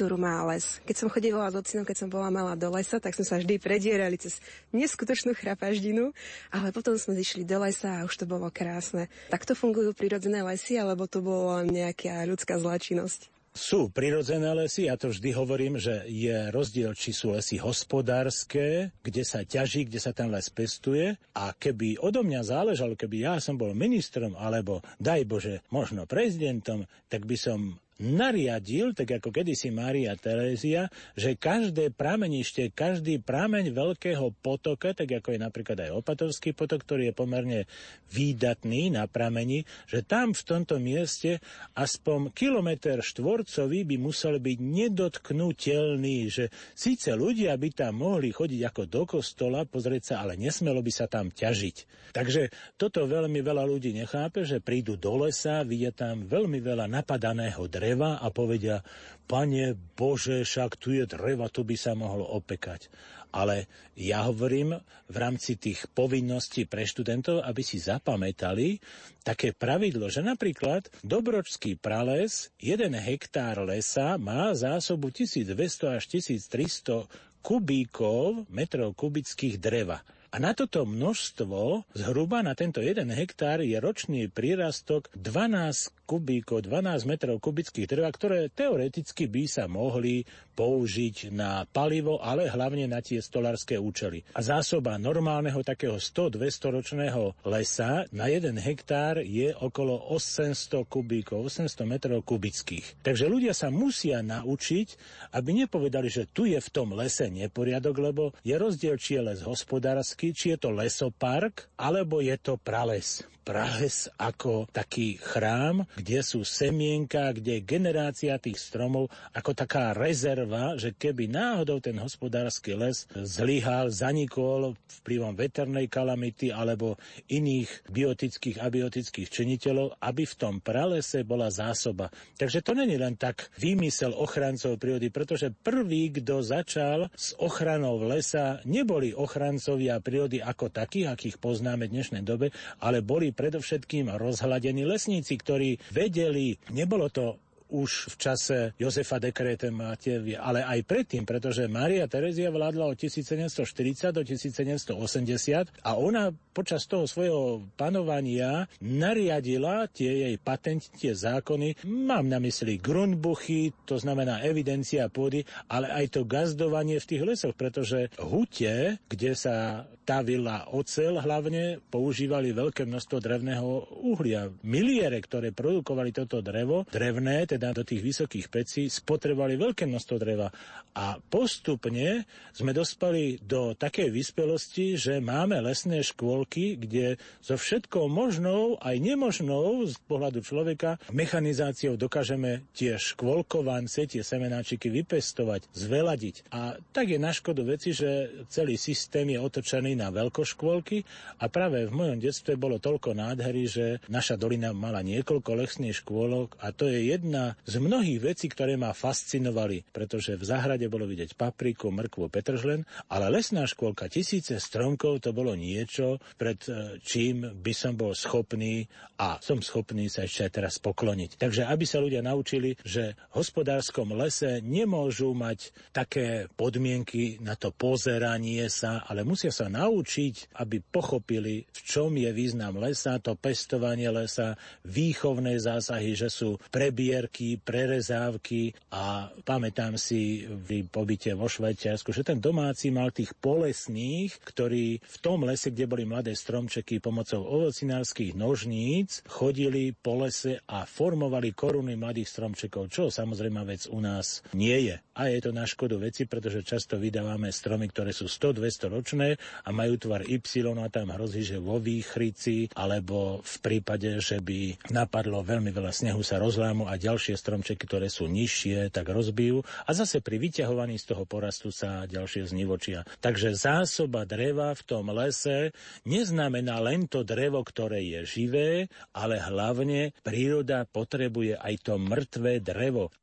štruktúru 0.00 0.16
má 0.16 0.40
les. 0.48 0.80
Keď 0.88 0.96
som 0.96 1.12
chodila 1.12 1.52
s 1.52 1.60
ocinom, 1.60 1.84
keď 1.84 1.96
som 2.00 2.08
bola 2.08 2.32
malá 2.32 2.56
do 2.56 2.72
lesa, 2.72 2.96
tak 2.96 3.12
sme 3.12 3.28
sa 3.28 3.36
vždy 3.36 3.60
predierali 3.60 4.16
cez 4.16 4.40
neskutočnú 4.72 5.36
chrapaždinu, 5.36 6.16
ale 6.48 6.72
potom 6.72 6.96
sme 6.96 7.20
zišli 7.20 7.44
do 7.44 7.60
lesa 7.60 8.00
a 8.00 8.08
už 8.08 8.16
to 8.16 8.24
bolo 8.24 8.48
krásne. 8.48 9.12
Takto 9.28 9.52
fungujú 9.52 9.92
prirodzené 9.92 10.40
lesy, 10.40 10.80
alebo 10.80 11.04
to 11.04 11.20
bolo 11.20 11.60
nejaká 11.68 12.24
ľudská 12.24 12.56
zlačinnosť? 12.56 13.28
Sú 13.52 13.92
prirodzené 13.92 14.56
lesy, 14.56 14.88
ja 14.88 14.96
to 14.96 15.12
vždy 15.12 15.36
hovorím, 15.36 15.76
že 15.76 16.08
je 16.08 16.48
rozdiel, 16.48 16.96
či 16.96 17.12
sú 17.12 17.36
lesy 17.36 17.60
hospodárske, 17.60 18.96
kde 19.04 19.20
sa 19.20 19.44
ťaží, 19.44 19.84
kde 19.84 20.00
sa 20.00 20.16
ten 20.16 20.32
les 20.32 20.48
pestuje 20.48 21.12
a 21.36 21.52
keby 21.52 22.00
odo 22.00 22.24
mňa 22.24 22.40
záležalo, 22.40 22.96
keby 22.96 23.28
ja 23.28 23.36
som 23.36 23.60
bol 23.60 23.76
ministrom 23.76 24.32
alebo 24.32 24.80
daj 24.96 25.28
Bože 25.28 25.60
možno 25.68 26.08
prezidentom, 26.08 26.88
tak 27.12 27.28
by 27.28 27.36
som 27.36 27.76
nariadil, 28.00 28.96
tak 28.96 29.20
ako 29.20 29.28
kedysi 29.28 29.68
Mária 29.68 30.16
Terézia, 30.16 30.88
že 31.12 31.36
každé 31.36 31.92
pramenište, 31.92 32.72
každý 32.72 33.20
prameň 33.20 33.76
veľkého 33.76 34.32
potoka, 34.40 34.96
tak 34.96 35.20
ako 35.20 35.36
je 35.36 35.40
napríklad 35.44 35.78
aj 35.84 35.90
Opatovský 36.00 36.56
potok, 36.56 36.80
ktorý 36.82 37.12
je 37.12 37.14
pomerne 37.14 37.60
výdatný 38.08 38.96
na 38.96 39.04
prameni, 39.04 39.68
že 39.84 40.00
tam 40.00 40.32
v 40.32 40.42
tomto 40.42 40.80
mieste 40.80 41.44
aspoň 41.76 42.32
kilometr 42.32 43.04
štvorcový 43.04 43.84
by 43.84 43.96
musel 44.00 44.40
byť 44.40 44.58
nedotknutelný, 44.58 46.18
že 46.32 46.48
síce 46.72 47.12
ľudia 47.12 47.52
by 47.60 47.68
tam 47.76 48.00
mohli 48.00 48.32
chodiť 48.32 48.60
ako 48.64 48.82
do 48.88 49.02
kostola, 49.04 49.68
pozrieť 49.68 50.02
sa, 50.02 50.14
ale 50.24 50.40
nesmelo 50.40 50.80
by 50.80 50.92
sa 50.94 51.04
tam 51.04 51.28
ťažiť. 51.28 51.76
Takže 52.16 52.48
toto 52.80 53.04
veľmi 53.04 53.44
veľa 53.44 53.68
ľudí 53.68 53.92
nechápe, 53.92 54.48
že 54.48 54.64
prídu 54.64 54.96
do 54.96 55.20
lesa, 55.20 55.62
vidia 55.62 55.92
tam 55.92 56.24
veľmi 56.24 56.58
veľa 56.64 56.88
napadaného 56.88 57.60
dreva, 57.68 57.89
dreva 57.90 58.22
a 58.22 58.30
povedia, 58.30 58.86
pane 59.26 59.74
Bože, 59.74 60.46
však 60.46 60.78
tu 60.78 60.94
je 60.94 61.10
dreva, 61.10 61.50
tu 61.50 61.66
by 61.66 61.74
sa 61.74 61.98
mohlo 61.98 62.22
opekať. 62.22 62.86
Ale 63.34 63.66
ja 63.98 64.30
hovorím 64.30 64.78
v 65.10 65.16
rámci 65.18 65.58
tých 65.58 65.90
povinností 65.90 66.70
pre 66.70 66.86
študentov, 66.86 67.42
aby 67.42 67.62
si 67.66 67.82
zapamätali 67.82 68.78
také 69.26 69.50
pravidlo, 69.50 70.06
že 70.06 70.22
napríklad 70.22 70.86
Dobročský 71.02 71.74
prales, 71.74 72.54
jeden 72.62 72.94
hektár 72.94 73.66
lesa 73.66 74.14
má 74.22 74.54
zásobu 74.54 75.10
1200 75.10 75.98
až 75.98 76.06
1300 76.14 77.10
kubíkov, 77.42 78.46
metrov 78.54 78.94
kubických 78.94 79.58
dreva. 79.58 79.98
A 80.30 80.38
na 80.38 80.54
toto 80.54 80.86
množstvo, 80.86 81.90
zhruba 81.90 82.38
na 82.46 82.54
tento 82.54 82.78
jeden 82.78 83.10
hektár, 83.10 83.66
je 83.66 83.74
ročný 83.82 84.30
prírastok 84.30 85.10
12 85.18 85.90
kubíkov, 86.06 86.70
12 86.70 87.02
metrov 87.06 87.42
kubických 87.42 87.90
dreva, 87.90 88.10
ktoré 88.14 88.46
teoreticky 88.46 89.26
by 89.26 89.42
sa 89.50 89.66
mohli 89.66 90.22
použiť 90.54 91.34
na 91.34 91.66
palivo, 91.66 92.18
ale 92.22 92.46
hlavne 92.46 92.90
na 92.90 93.02
tie 93.02 93.18
stolárske 93.22 93.78
účely. 93.78 94.22
A 94.34 94.42
zásoba 94.42 94.98
normálneho 95.02 95.66
takého 95.66 95.98
100-200 95.98 96.76
ročného 96.78 97.22
lesa 97.46 98.06
na 98.14 98.26
jeden 98.26 98.58
hektár 98.58 99.22
je 99.22 99.54
okolo 99.54 100.14
800 100.14 100.84
kubíkov, 100.90 101.46
800 101.46 101.86
metrov 101.86 102.22
kubických. 102.22 103.02
Takže 103.06 103.24
ľudia 103.30 103.54
sa 103.54 103.70
musia 103.70 104.22
naučiť, 104.22 104.88
aby 105.34 105.64
nepovedali, 105.64 106.06
že 106.06 106.28
tu 106.30 106.44
je 106.46 106.58
v 106.58 106.72
tom 106.74 106.92
lese 106.92 107.26
neporiadok, 107.30 107.96
lebo 107.98 108.22
je 108.44 108.54
rozdiel, 108.58 108.94
či 109.00 109.16
je 109.16 109.26
les 109.32 109.40
hospodársky, 109.40 110.19
či 110.36 110.52
je 110.52 110.56
to 110.60 110.68
lesopark, 110.68 111.72
alebo 111.80 112.20
je 112.20 112.36
to 112.36 112.60
prales 112.60 113.24
prales 113.42 114.06
ako 114.20 114.68
taký 114.70 115.16
chrám, 115.18 115.88
kde 115.96 116.20
sú 116.20 116.44
semienka, 116.46 117.32
kde 117.32 117.60
je 117.60 117.66
generácia 117.66 118.36
tých 118.36 118.60
stromov 118.60 119.08
ako 119.32 119.56
taká 119.56 119.96
rezerva, 119.96 120.76
že 120.76 120.94
keby 120.94 121.26
náhodou 121.26 121.80
ten 121.80 121.96
hospodársky 121.98 122.76
les 122.76 123.08
zlyhal, 123.10 123.90
zanikol 123.90 124.76
vplyvom 125.02 125.34
veternej 125.34 125.88
kalamity 125.88 126.52
alebo 126.52 127.00
iných 127.32 127.90
biotických 127.90 128.60
a 128.60 128.68
biotických 128.68 129.28
činiteľov, 129.28 129.98
aby 129.98 130.22
v 130.28 130.38
tom 130.38 130.54
pralese 130.60 131.24
bola 131.24 131.48
zásoba. 131.48 132.12
Takže 132.36 132.60
to 132.62 132.76
není 132.76 133.00
len 133.00 133.16
tak 133.16 133.50
výmysel 133.58 134.14
ochrancov 134.14 134.76
prírody, 134.76 135.08
pretože 135.08 135.50
prvý, 135.50 136.12
kto 136.14 136.44
začal 136.44 137.08
s 137.16 137.34
ochranou 137.40 137.98
lesa, 138.04 138.60
neboli 138.68 139.10
ochrancovia 139.16 139.98
prírody 139.98 140.38
ako 140.38 140.70
takých, 140.70 141.12
akých 141.12 141.36
poznáme 141.40 141.88
v 141.88 141.94
dnešnej 141.98 142.22
dobe, 142.22 142.52
ale 142.78 143.00
boli 143.00 143.32
predovšetkým 143.40 144.12
rozhľadení 144.12 144.84
lesníci, 144.84 145.32
ktorí 145.40 145.80
vedeli, 145.96 146.60
nebolo 146.76 147.08
to 147.08 147.40
už 147.70 148.12
v 148.12 148.16
čase 148.18 148.56
Jozefa 148.76 149.22
Dekrete 149.22 149.70
Matevia, 149.70 150.42
ale 150.42 150.66
aj 150.66 150.82
predtým, 150.86 151.22
pretože 151.22 151.70
Mária 151.70 152.10
Terezia 152.10 152.50
vládla 152.50 152.90
od 152.90 152.96
1740 152.98 154.14
do 154.14 154.22
1780 154.22 155.86
a 155.86 155.90
ona 155.94 156.34
počas 156.50 156.84
toho 156.90 157.06
svojho 157.06 157.64
panovania 157.78 158.66
nariadila 158.82 159.86
tie 159.90 160.28
jej 160.28 160.34
patenty, 160.40 160.90
tie 160.98 161.12
zákony. 161.14 161.86
Mám 161.86 162.26
na 162.26 162.42
mysli 162.42 162.76
grundbuchy, 162.82 163.72
to 163.86 163.96
znamená 163.96 164.42
evidencia 164.42 165.06
pôdy, 165.06 165.46
ale 165.70 165.92
aj 165.92 166.18
to 166.18 166.26
gazdovanie 166.26 166.98
v 166.98 167.08
tých 167.08 167.22
lesoch, 167.22 167.54
pretože 167.54 168.10
hute, 168.18 168.98
kde 169.06 169.32
sa 169.36 169.86
tavila 170.10 170.66
ocel 170.74 171.22
hlavne, 171.22 171.78
používali 171.92 172.50
veľké 172.50 172.82
množstvo 172.82 173.22
drevného 173.22 173.68
uhlia. 174.10 174.50
Miliere, 174.66 175.22
ktoré 175.22 175.54
produkovali 175.54 176.10
toto 176.10 176.42
drevo, 176.42 176.82
drevné, 176.90 177.46
teda 177.46 177.59
teda 177.60 177.76
do 177.76 177.84
tých 177.84 178.00
vysokých 178.00 178.48
pecí 178.48 178.88
spotrebovali 178.88 179.60
veľké 179.60 179.84
množstvo 179.84 180.16
dreva. 180.16 180.48
A 180.96 181.20
postupne 181.20 182.24
sme 182.56 182.72
dospali 182.72 183.36
do 183.44 183.76
takej 183.76 184.08
vyspelosti, 184.08 184.96
že 184.96 185.20
máme 185.20 185.60
lesné 185.60 186.00
škôlky, 186.00 186.80
kde 186.80 187.20
so 187.44 187.60
všetkou 187.60 188.08
možnou 188.08 188.80
aj 188.80 188.96
nemožnou 188.96 189.84
z 189.84 189.94
pohľadu 190.08 190.40
človeka 190.40 190.96
mechanizáciou 191.12 192.00
dokážeme 192.00 192.64
tie 192.72 192.96
škôlkovance, 192.96 194.08
tie 194.08 194.24
semenáčiky 194.24 194.88
vypestovať, 194.88 195.68
zveladiť. 195.76 196.48
A 196.56 196.80
tak 196.96 197.12
je 197.12 197.20
na 197.20 197.30
škodu 197.30 197.60
veci, 197.62 197.92
že 197.92 198.40
celý 198.48 198.80
systém 198.80 199.28
je 199.30 199.38
otočený 199.38 200.00
na 200.00 200.08
veľkoškôlky 200.08 201.04
a 201.38 201.44
práve 201.52 201.86
v 201.86 201.92
mojom 201.92 202.18
detstve 202.18 202.56
bolo 202.56 202.80
toľko 202.80 203.12
nádhery, 203.12 203.68
že 203.68 203.86
naša 204.08 204.40
dolina 204.40 204.72
mala 204.72 205.04
niekoľko 205.04 205.60
lesných 205.60 206.00
škôlok 206.00 206.56
a 206.58 206.72
to 206.72 206.88
je 206.88 207.12
jedna 207.14 207.49
z 207.64 207.74
mnohých 207.80 208.20
vecí, 208.34 208.46
ktoré 208.50 208.74
ma 208.74 208.92
fascinovali, 208.92 209.86
pretože 209.90 210.36
v 210.36 210.44
záhrade 210.44 210.86
bolo 210.90 211.08
vidieť 211.08 211.38
papriku, 211.38 211.88
mrkvu, 211.90 212.28
petržlen, 212.28 212.84
ale 213.08 213.32
lesná 213.32 213.64
škôlka, 213.64 214.10
tisíce 214.12 214.58
stromkov, 214.60 215.24
to 215.24 215.30
bolo 215.32 215.56
niečo, 215.56 216.20
pred 216.36 216.58
e, 216.68 216.98
čím 217.00 217.46
by 217.60 217.72
som 217.72 217.94
bol 217.96 218.12
schopný 218.12 218.84
a 219.20 219.40
som 219.40 219.60
schopný 219.60 220.08
sa 220.08 220.24
ešte 220.24 220.48
aj 220.48 220.52
teraz 220.52 220.74
pokloniť. 220.80 221.36
Takže 221.40 221.68
aby 221.68 221.84
sa 221.84 222.00
ľudia 222.00 222.20
naučili, 222.24 222.76
že 222.84 223.16
v 223.32 223.40
hospodárskom 223.40 224.12
lese 224.16 224.60
nemôžu 224.60 225.32
mať 225.32 225.72
také 225.92 226.48
podmienky 226.54 227.40
na 227.40 227.56
to 227.56 227.72
pozeranie 227.72 228.68
sa, 228.68 229.04
ale 229.08 229.24
musia 229.24 229.52
sa 229.52 229.68
naučiť, 229.72 230.56
aby 230.60 230.80
pochopili, 230.80 231.64
v 231.64 231.80
čom 231.80 232.12
je 232.16 232.30
význam 232.32 232.76
lesa, 232.76 233.20
to 233.20 233.36
pestovanie 233.36 234.08
lesa, 234.12 234.56
výchovné 234.84 235.56
zásahy, 235.56 236.12
že 236.12 236.28
sú 236.28 236.60
prebierky, 236.68 237.39
výrobky, 237.40 237.56
prerezávky 237.64 238.62
a 238.92 239.32
pamätám 239.48 239.96
si 239.96 240.44
v 240.44 240.84
pobyte 240.88 241.32
vo 241.32 241.48
Švajčiarsku, 241.48 242.12
že 242.12 242.26
ten 242.26 242.36
domáci 242.36 242.92
mal 242.92 243.08
tých 243.10 243.32
polesných, 243.40 244.36
ktorí 244.44 245.00
v 245.00 245.16
tom 245.24 245.48
lese, 245.48 245.72
kde 245.72 245.88
boli 245.88 246.04
mladé 246.04 246.36
stromčeky 246.36 247.00
pomocou 247.00 247.40
ovocinárskych 247.40 248.36
nožníc, 248.36 249.24
chodili 249.24 249.96
po 249.96 250.20
lese 250.20 250.60
a 250.68 250.84
formovali 250.84 251.56
koruny 251.56 251.96
mladých 251.96 252.28
stromčekov, 252.28 252.92
čo 252.92 253.08
samozrejme 253.08 253.64
vec 253.64 253.88
u 253.88 253.98
nás 254.04 254.44
nie 254.52 254.92
je. 254.92 254.96
A 255.16 255.28
je 255.28 255.40
to 255.44 255.52
na 255.52 255.68
škodu 255.68 256.00
veci, 256.00 256.24
pretože 256.24 256.64
často 256.64 256.96
vydávame 256.96 257.52
stromy, 257.52 257.92
ktoré 257.92 258.12
sú 258.12 258.24
100-200 258.24 258.88
ročné 258.88 259.28
a 259.64 259.68
majú 259.68 260.00
tvar 260.00 260.24
Y 260.24 260.40
a 260.80 260.88
tam 260.88 261.12
hrozí, 261.12 261.44
že 261.44 261.60
vo 261.60 261.76
výchrici 261.76 262.72
alebo 262.72 263.44
v 263.44 263.56
prípade, 263.60 264.16
že 264.20 264.40
by 264.40 264.90
napadlo 264.92 265.44
veľmi 265.44 265.70
veľa 265.70 265.92
snehu 265.92 266.24
sa 266.24 266.40
rozlámu 266.40 266.88
a 266.88 266.96
ďalšie 266.96 267.29
ďalšie 267.30 267.46
stromčeky, 267.46 267.86
ktoré 267.86 268.10
sú 268.10 268.26
nižšie, 268.26 268.90
tak 268.90 269.06
rozbijú 269.06 269.62
a 269.86 269.90
zase 269.94 270.18
pri 270.18 270.42
vyťahovaní 270.42 270.98
z 270.98 271.14
toho 271.14 271.22
porastu 271.22 271.70
sa 271.70 272.02
ďalšie 272.10 272.50
znivočia. 272.50 273.06
Takže 273.22 273.54
zásoba 273.54 274.26
dreva 274.26 274.74
v 274.74 274.82
tom 274.82 275.14
lese 275.14 275.70
neznamená 276.02 276.82
len 276.82 277.06
to 277.06 277.22
drevo, 277.22 277.62
ktoré 277.62 278.02
je 278.02 278.20
živé, 278.26 278.70
ale 279.14 279.38
hlavne 279.38 280.10
príroda 280.26 280.90
potrebuje 280.90 281.54
aj 281.54 281.74
to 281.86 281.94
mŕtvé 282.02 282.58
drevo. 282.58 283.14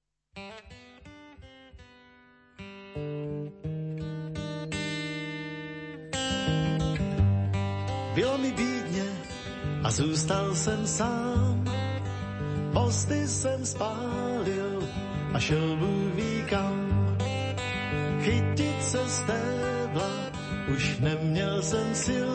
Bylo 8.15 8.37
mi 8.37 8.49
bídně 8.49 9.07
a 9.83 9.91
zůstal 9.91 10.55
jsem 10.55 10.87
sám 10.87 11.66
Mosty 12.73 13.27
jsem 13.27 13.65
spálil, 13.65 14.83
a 15.33 15.39
šel 15.39 15.75
Bůh 15.75 16.13
ví 16.15 16.43
kam. 16.49 17.17
Chytit 18.21 18.83
se 18.83 19.09
stébla, 19.09 20.11
už 20.67 20.99
neměl 20.99 21.61
jsem 21.61 21.95
sil, 22.05 22.33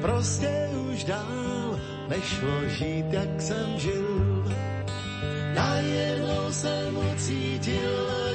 prostě 0.00 0.70
už 0.92 1.04
dál 1.04 1.80
nešlo 2.08 2.68
žít, 2.68 3.06
jak 3.10 3.40
jsem 3.40 3.78
žil. 3.78 4.44
Najednou 5.54 6.52
jsem 6.52 6.96
ucítil 7.12 8.25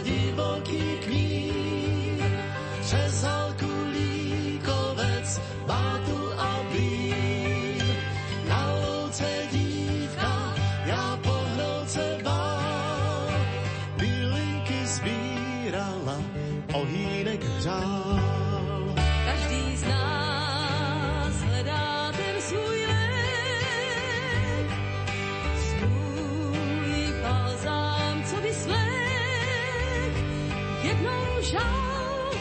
Žál, 31.52 32.32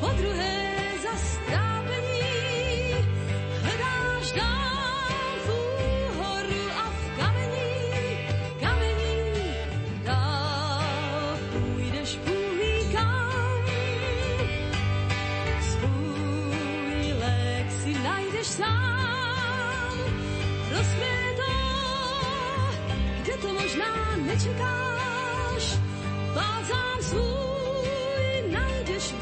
po 0.00 0.08
druhé 0.12 0.76
zastrápení. 1.02 2.20
Hledáš 3.64 4.32
dál 4.36 5.24
v 5.44 5.48
úhoru 5.48 6.64
a 6.76 6.84
v 6.84 7.04
kamení, 7.16 8.28
kamení. 8.60 9.56
Dál 10.04 11.38
půjdeš 11.52 12.18
půlý 12.24 12.92
kam. 12.92 13.64
Svůj 15.72 17.12
lék 17.24 17.66
si 17.82 17.92
najdeš 18.04 18.46
sám. 18.46 19.96
Rozkvětá, 20.76 21.56
kde 23.22 23.32
to 23.32 23.52
možná 23.52 24.16
nečekáš. 24.26 25.64
Bázám 26.34 27.00
svůj 27.00 27.31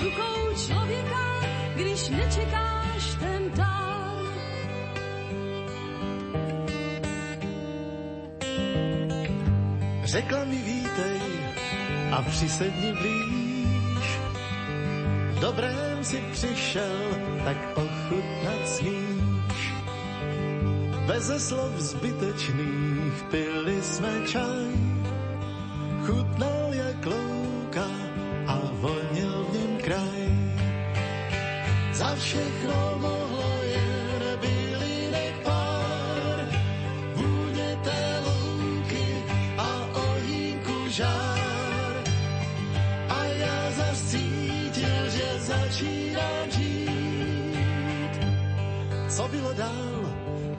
rukou 0.01 0.55
člověka, 0.67 1.41
když 1.75 2.09
nečekáš 2.09 3.15
ten 3.21 3.51
dar. 3.57 3.81
Řekla 10.05 10.45
mi 10.45 10.57
vítej 10.57 11.21
a 12.13 12.23
přisedni 12.23 12.93
blíž. 12.93 14.19
V 15.31 15.41
dobrém 15.41 16.05
si 16.05 16.23
přišel, 16.33 17.11
tak 17.45 17.57
ochutnat 17.75 18.69
smíš. 18.69 19.75
Beze 21.07 21.41
slov 21.41 21.73
zbytečných 21.79 23.23
pili 23.31 23.83
jsme 23.83 24.27
čaj. 24.27 24.90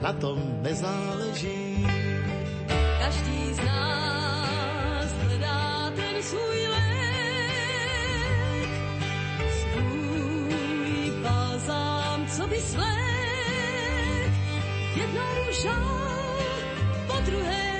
Na 0.02 0.12
tom 0.12 0.38
nezáleží. 0.62 1.86
Každý 2.98 3.54
z 3.54 3.58
nás 3.64 5.12
hledá 5.22 5.90
ten 5.96 6.22
svůj 6.22 6.66
lék, 6.66 8.70
svůj 9.62 11.10
balzám, 11.22 12.26
co 12.26 12.46
by 12.46 12.60
svlék. 12.60 14.32
Jednou 14.96 15.52
žál, 15.62 16.38
po 17.06 17.16
druhé 17.26 17.71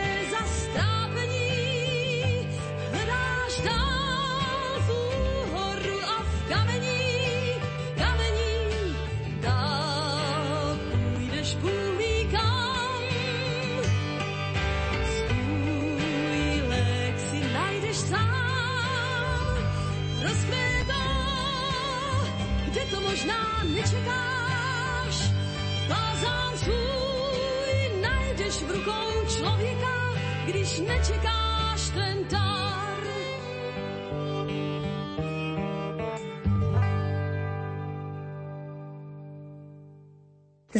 když 31.03 31.11
nečekáš 31.11 31.33
ten 31.33 31.42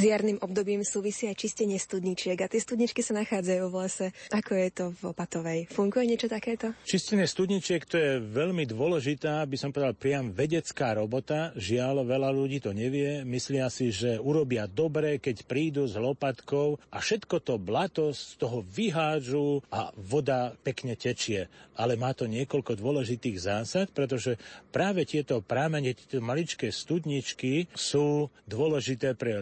S 0.03 0.11
jarným 0.11 0.43
obdobím 0.43 0.83
súvisí 0.83 1.31
aj 1.31 1.39
čistenie 1.39 1.79
studničiek 1.79 2.35
a 2.35 2.51
tie 2.51 2.59
studničky 2.59 3.07
sa 3.07 3.15
nachádzajú 3.23 3.71
v 3.71 3.75
lese. 3.87 4.07
Ako 4.35 4.59
je 4.59 4.69
to 4.75 4.85
v 4.99 5.15
Opatovej? 5.15 5.71
Funguje 5.71 6.11
niečo 6.11 6.27
takéto? 6.27 6.75
Čistenie 6.83 7.23
studničiek 7.23 7.87
to 7.87 8.03
je 8.03 8.19
veľmi 8.19 8.67
dôležitá, 8.67 9.47
by 9.47 9.55
som 9.55 9.71
povedal, 9.71 9.95
priam 9.95 10.35
vedecká 10.35 10.99
robota. 10.99 11.55
Žiaľ, 11.55 12.03
veľa 12.03 12.35
ľudí 12.35 12.59
to 12.59 12.75
nevie. 12.75 13.23
Myslia 13.23 13.71
si, 13.71 13.95
že 13.95 14.19
urobia 14.19 14.67
dobre, 14.67 15.23
keď 15.23 15.47
prídu 15.47 15.87
s 15.87 15.95
lopatkou 15.95 16.83
a 16.91 16.99
všetko 16.99 17.39
to 17.39 17.63
blato 17.63 18.11
z 18.11 18.43
toho 18.43 18.67
vyhádžu 18.67 19.63
a 19.71 19.95
voda 19.95 20.51
pekne 20.67 20.99
tečie. 20.99 21.47
Ale 21.79 21.95
má 21.95 22.11
to 22.11 22.27
niekoľko 22.27 22.75
dôležitých 22.75 23.39
zásad, 23.39 23.87
pretože 23.95 24.35
práve 24.75 25.07
tieto 25.07 25.39
prámene, 25.47 25.95
tieto 25.95 26.19
maličké 26.19 26.75
studničky 26.75 27.71
sú 27.71 28.27
dôležité 28.51 29.15
pre 29.15 29.39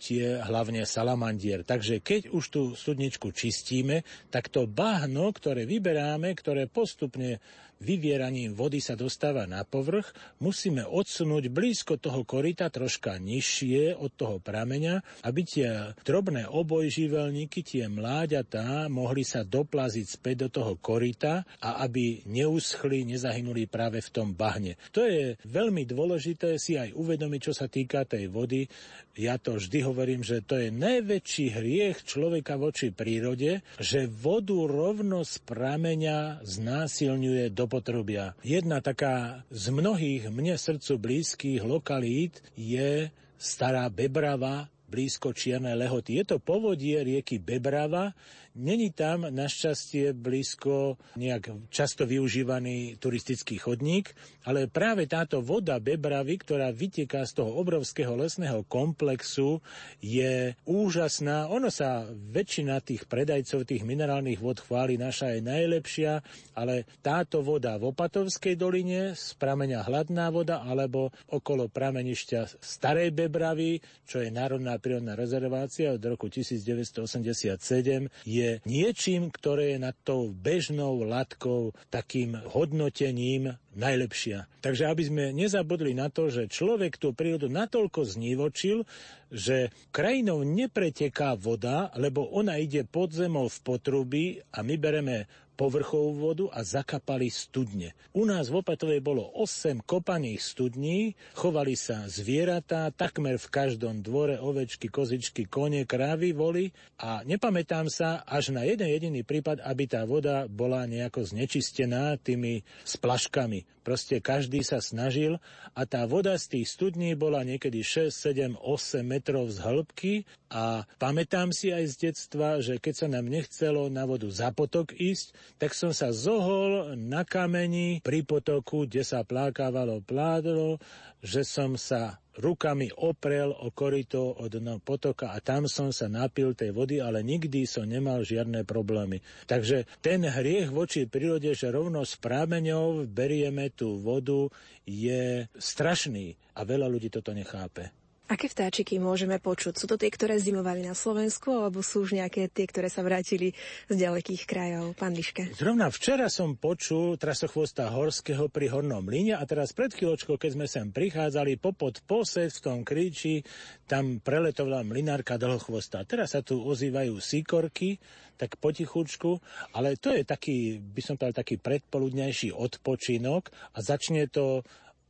liahnutie, 0.00 0.40
hlavne 0.40 0.88
salamandier. 0.88 1.60
Takže 1.62 2.00
keď 2.00 2.32
už 2.32 2.44
tú 2.48 2.62
studničku 2.72 3.30
čistíme, 3.36 4.02
tak 4.32 4.48
to 4.48 4.64
bahno, 4.64 5.28
ktoré 5.32 5.68
vyberáme, 5.68 6.32
ktoré 6.32 6.66
postupne 6.66 7.38
vyvieraním 7.80 8.52
vody 8.52 8.78
sa 8.78 8.92
dostáva 8.92 9.48
na 9.48 9.64
povrch, 9.64 10.12
musíme 10.38 10.84
odsunúť 10.84 11.48
blízko 11.48 11.96
toho 11.96 12.28
korita, 12.28 12.68
troška 12.68 13.16
nižšie 13.16 13.96
od 13.96 14.12
toho 14.12 14.36
prameňa, 14.36 15.24
aby 15.24 15.40
tie 15.42 15.96
drobné 16.04 16.44
obojživelníky, 16.44 17.64
tie 17.64 17.88
mláďatá, 17.88 18.92
mohli 18.92 19.24
sa 19.24 19.42
doplaziť 19.42 20.06
späť 20.06 20.36
do 20.46 20.48
toho 20.60 20.72
korita 20.76 21.48
a 21.64 21.80
aby 21.80 22.28
neuschli, 22.28 23.08
nezahynuli 23.08 23.64
práve 23.64 24.04
v 24.04 24.12
tom 24.12 24.36
bahne. 24.36 24.76
To 24.92 25.08
je 25.08 25.40
veľmi 25.48 25.88
dôležité 25.88 26.60
si 26.60 26.76
aj 26.76 26.92
uvedomiť, 26.92 27.40
čo 27.40 27.52
sa 27.56 27.66
týka 27.66 28.04
tej 28.04 28.28
vody. 28.28 28.68
Ja 29.16 29.40
to 29.40 29.56
vždy 29.56 29.80
hovorím, 29.88 30.20
že 30.20 30.44
to 30.44 30.60
je 30.60 30.68
najväčší 30.68 31.46
hriech 31.56 32.04
človeka 32.04 32.60
voči 32.60 32.92
prírode, 32.92 33.64
že 33.80 34.04
vodu 34.04 34.56
rovno 34.68 35.24
z 35.24 35.40
prameňa 35.48 36.44
znásilňuje 36.44 37.48
do 37.52 37.69
potrubia. 37.70 38.34
Jedna 38.42 38.82
taká 38.82 39.46
z 39.46 39.70
mnohých 39.70 40.26
mne 40.26 40.58
srdcu 40.58 40.98
blízkych 40.98 41.62
lokalít 41.62 42.42
je 42.58 43.14
Stará 43.38 43.86
Bebrava, 43.86 44.66
blízko 44.90 45.30
Čiernej 45.30 45.78
lehoty. 45.78 46.18
Je 46.18 46.34
to 46.34 46.42
povodie 46.42 46.98
rieky 46.98 47.38
Bebrava, 47.38 48.10
Není 48.50 48.90
tam 48.90 49.30
našťastie 49.30 50.10
blízko 50.10 50.98
nejak 51.14 51.70
často 51.70 52.02
využívaný 52.02 52.98
turistický 52.98 53.62
chodník, 53.62 54.10
ale 54.42 54.66
práve 54.66 55.06
táto 55.06 55.38
voda 55.38 55.78
Bebravy, 55.78 56.42
ktorá 56.42 56.74
vyteká 56.74 57.22
z 57.30 57.38
toho 57.38 57.54
obrovského 57.62 58.10
lesného 58.18 58.66
komplexu, 58.66 59.62
je 60.02 60.58
úžasná. 60.66 61.46
Ono 61.46 61.70
sa 61.70 62.02
väčšina 62.10 62.82
tých 62.82 63.06
predajcov 63.06 63.70
tých 63.70 63.86
minerálnych 63.86 64.42
vod 64.42 64.58
chváli, 64.58 64.98
naša 64.98 65.38
je 65.38 65.46
najlepšia, 65.46 66.12
ale 66.58 66.90
táto 67.06 67.46
voda 67.46 67.78
v 67.78 67.94
Opatovskej 67.94 68.58
doline 68.58 69.14
z 69.14 69.30
prameňa 69.38 69.86
hladná 69.86 70.26
voda 70.34 70.66
alebo 70.66 71.14
okolo 71.30 71.70
pramenišťa 71.70 72.58
Starej 72.58 73.14
Bebravy, 73.14 73.78
čo 74.10 74.18
je 74.18 74.34
národná 74.34 74.74
prírodná 74.82 75.14
rezervácia 75.14 75.94
od 75.94 76.02
roku 76.02 76.26
1987 76.26 78.10
je 78.26 78.39
niečím, 78.68 79.32
ktoré 79.32 79.76
je 79.76 79.78
nad 79.80 79.96
tou 80.02 80.30
bežnou 80.30 81.02
latkou 81.04 81.72
takým 81.88 82.38
hodnotením 82.50 83.56
najlepšia. 83.74 84.50
Takže 84.60 84.90
aby 84.90 85.02
sme 85.06 85.24
nezabudli 85.32 85.94
na 85.94 86.10
to, 86.10 86.28
že 86.28 86.50
človek 86.50 86.98
tú 86.98 87.14
prírodu 87.14 87.46
natoľko 87.48 88.02
znívočil, 88.04 88.84
že 89.30 89.70
krajinou 89.94 90.42
nepreteká 90.42 91.38
voda, 91.38 91.94
lebo 91.94 92.26
ona 92.34 92.58
ide 92.58 92.82
pod 92.82 93.14
zemou 93.14 93.46
v 93.46 93.58
potrubí 93.62 94.24
a 94.50 94.66
my 94.66 94.74
bereme 94.74 95.30
povrchovú 95.60 96.16
vodu 96.16 96.48
a 96.56 96.64
zakapali 96.64 97.28
studne. 97.28 97.92
U 98.16 98.24
nás 98.24 98.48
v 98.48 98.64
Opatovej 98.64 99.04
bolo 99.04 99.28
8 99.36 99.84
kopaných 99.84 100.40
studní, 100.40 101.12
chovali 101.36 101.76
sa 101.76 102.08
zvieratá, 102.08 102.88
takmer 102.96 103.36
v 103.36 103.52
každom 103.52 104.00
dvore 104.00 104.40
ovečky, 104.40 104.88
kozičky, 104.88 105.44
kone, 105.44 105.84
krávy, 105.84 106.32
voli 106.32 106.72
a 106.96 107.20
nepamätám 107.28 107.92
sa 107.92 108.24
až 108.24 108.56
na 108.56 108.64
jeden 108.64 108.88
jediný 108.88 109.20
prípad, 109.20 109.60
aby 109.60 109.84
tá 109.84 110.08
voda 110.08 110.48
bola 110.48 110.88
nejako 110.88 111.28
znečistená 111.28 112.16
tými 112.16 112.64
splaškami. 112.88 113.68
Proste 113.80 114.20
každý 114.20 114.60
sa 114.60 114.78
snažil 114.80 115.40
a 115.72 115.88
tá 115.88 116.04
voda 116.04 116.36
z 116.36 116.56
tých 116.56 116.68
studní 116.68 117.16
bola 117.16 117.40
niekedy 117.44 117.80
6, 117.80 118.12
7, 118.12 118.56
8 118.60 119.00
metrov 119.02 119.48
z 119.48 119.58
hĺbky 119.60 120.12
a 120.52 120.84
pamätám 121.00 121.48
si 121.50 121.72
aj 121.72 121.84
z 121.88 121.94
detstva, 122.12 122.60
že 122.60 122.76
keď 122.76 122.94
sa 122.94 123.08
nám 123.08 123.26
nechcelo 123.32 123.88
na 123.88 124.04
vodu 124.04 124.28
za 124.28 124.52
potok 124.52 124.92
ísť, 124.92 125.32
tak 125.56 125.72
som 125.72 125.90
sa 125.90 126.12
zohol 126.14 126.94
na 126.94 127.26
kameni 127.26 128.04
pri 128.04 128.22
potoku, 128.22 128.86
kde 128.86 129.02
sa 129.02 129.24
plákávalo 129.24 130.04
pládlo, 130.04 130.78
že 131.24 131.42
som 131.42 131.74
sa 131.74 132.20
rukami 132.40 132.88
oprel 132.96 133.52
o 133.52 133.68
korito 133.74 134.32
od 134.40 134.56
no 134.62 134.80
potoka 134.80 135.36
a 135.36 135.38
tam 135.44 135.68
som 135.68 135.92
sa 135.92 136.08
napil 136.08 136.56
tej 136.56 136.72
vody, 136.72 137.02
ale 137.02 137.20
nikdy 137.20 137.68
som 137.68 137.84
nemal 137.84 138.24
žiadne 138.24 138.64
problémy. 138.64 139.20
Takže 139.44 139.84
ten 140.00 140.24
hriech 140.24 140.72
voči 140.72 141.04
prírode, 141.04 141.52
že 141.52 141.68
rovno 141.68 142.06
s 142.06 142.16
prámeňou 142.16 143.04
berieme 143.10 143.68
tú 143.74 144.00
vodu, 144.00 144.48
je 144.88 145.44
strašný 145.58 146.34
a 146.56 146.64
veľa 146.64 146.88
ľudí 146.88 147.12
toto 147.12 147.36
nechápe. 147.36 147.99
Aké 148.30 148.46
vtáčiky 148.46 149.02
môžeme 149.02 149.42
počuť? 149.42 149.74
Sú 149.74 149.90
to 149.90 149.98
tie, 149.98 150.06
ktoré 150.06 150.38
zimovali 150.38 150.86
na 150.86 150.94
Slovensku, 150.94 151.50
alebo 151.50 151.82
sú 151.82 152.06
už 152.06 152.14
nejaké 152.14 152.46
tie, 152.46 152.70
ktoré 152.70 152.86
sa 152.86 153.02
vrátili 153.02 153.58
z 153.90 153.94
ďalekých 153.98 154.46
krajov? 154.46 154.94
Pán 154.94 155.18
Liške. 155.18 155.50
Zrovna 155.58 155.90
včera 155.90 156.30
som 156.30 156.54
počul 156.54 157.18
trasochvosta 157.18 157.90
horského 157.90 158.46
pri 158.46 158.70
Hornom 158.70 159.02
líne 159.10 159.34
a 159.34 159.42
teraz 159.50 159.74
pred 159.74 159.90
chvíľočkou, 159.90 160.38
keď 160.38 160.50
sme 160.54 160.70
sem 160.70 160.94
prichádzali, 160.94 161.58
popod 161.58 162.06
posed 162.06 162.54
v 162.54 162.62
tom 162.62 162.78
kríči, 162.86 163.42
tam 163.90 164.22
preletovala 164.22 164.86
mlinárka 164.86 165.34
dlhochvosta. 165.34 166.06
Teraz 166.06 166.38
sa 166.38 166.46
tu 166.46 166.62
ozývajú 166.62 167.18
síkorky, 167.18 167.98
tak 168.38 168.62
potichučku, 168.62 169.42
ale 169.74 169.98
to 169.98 170.14
je 170.14 170.22
taký, 170.22 170.78
by 170.78 171.02
som 171.02 171.18
povedal, 171.18 171.42
taký 171.42 171.58
predpoludnejší 171.58 172.54
odpočinok 172.54 173.50
a 173.74 173.82
začne 173.82 174.30
to 174.30 174.62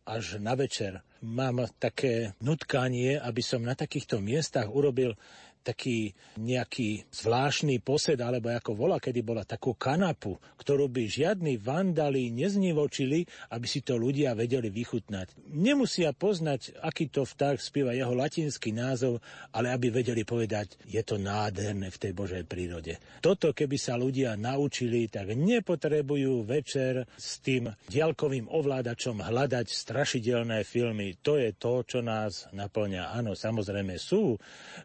až 0.09 0.41
na 0.41 0.57
večer. 0.57 1.05
Mám 1.21 1.69
také 1.77 2.33
nutkanie, 2.41 3.21
aby 3.21 3.45
som 3.45 3.61
na 3.61 3.77
takýchto 3.77 4.25
miestach 4.25 4.73
urobil 4.73 5.13
taký 5.61 6.17
nejaký 6.41 7.05
zvláštny 7.13 7.85
posed, 7.85 8.17
alebo 8.21 8.49
ako 8.51 8.73
volá, 8.73 8.97
kedy 8.97 9.21
bola 9.21 9.45
takú 9.45 9.77
kanapu, 9.77 10.41
ktorú 10.57 10.89
by 10.89 11.05
žiadni 11.05 11.61
vandali 11.61 12.33
neznivočili, 12.33 13.29
aby 13.53 13.67
si 13.69 13.85
to 13.85 14.01
ľudia 14.01 14.33
vedeli 14.33 14.73
vychutnať. 14.73 15.53
Nemusia 15.53 16.17
poznať, 16.17 16.81
aký 16.81 17.13
to 17.13 17.29
vták 17.29 17.61
spieva 17.61 17.93
jeho 17.93 18.17
latinský 18.17 18.73
názov, 18.73 19.21
ale 19.53 19.75
aby 19.75 19.93
vedeli 19.93 20.25
povedať, 20.25 20.81
je 20.89 21.03
to 21.05 21.21
nádherné 21.21 21.93
v 21.93 22.01
tej 22.01 22.13
Božej 22.17 22.45
prírode. 22.49 22.97
Toto, 23.21 23.53
keby 23.53 23.77
sa 23.77 24.01
ľudia 24.01 24.39
naučili, 24.41 25.11
tak 25.13 25.37
nepotrebujú 25.37 26.47
večer 26.47 27.05
s 27.19 27.43
tým 27.45 27.69
diaľkovým 27.91 28.49
ovládačom 28.49 29.21
hľadať 29.21 29.67
strašidelné 29.69 30.65
filmy. 30.65 31.19
To 31.27 31.37
je 31.37 31.53
to, 31.53 31.85
čo 31.85 32.01
nás 32.01 32.49
naplňa. 32.55 33.13
Áno, 33.13 33.37
samozrejme 33.37 33.99
sú. 33.99 34.39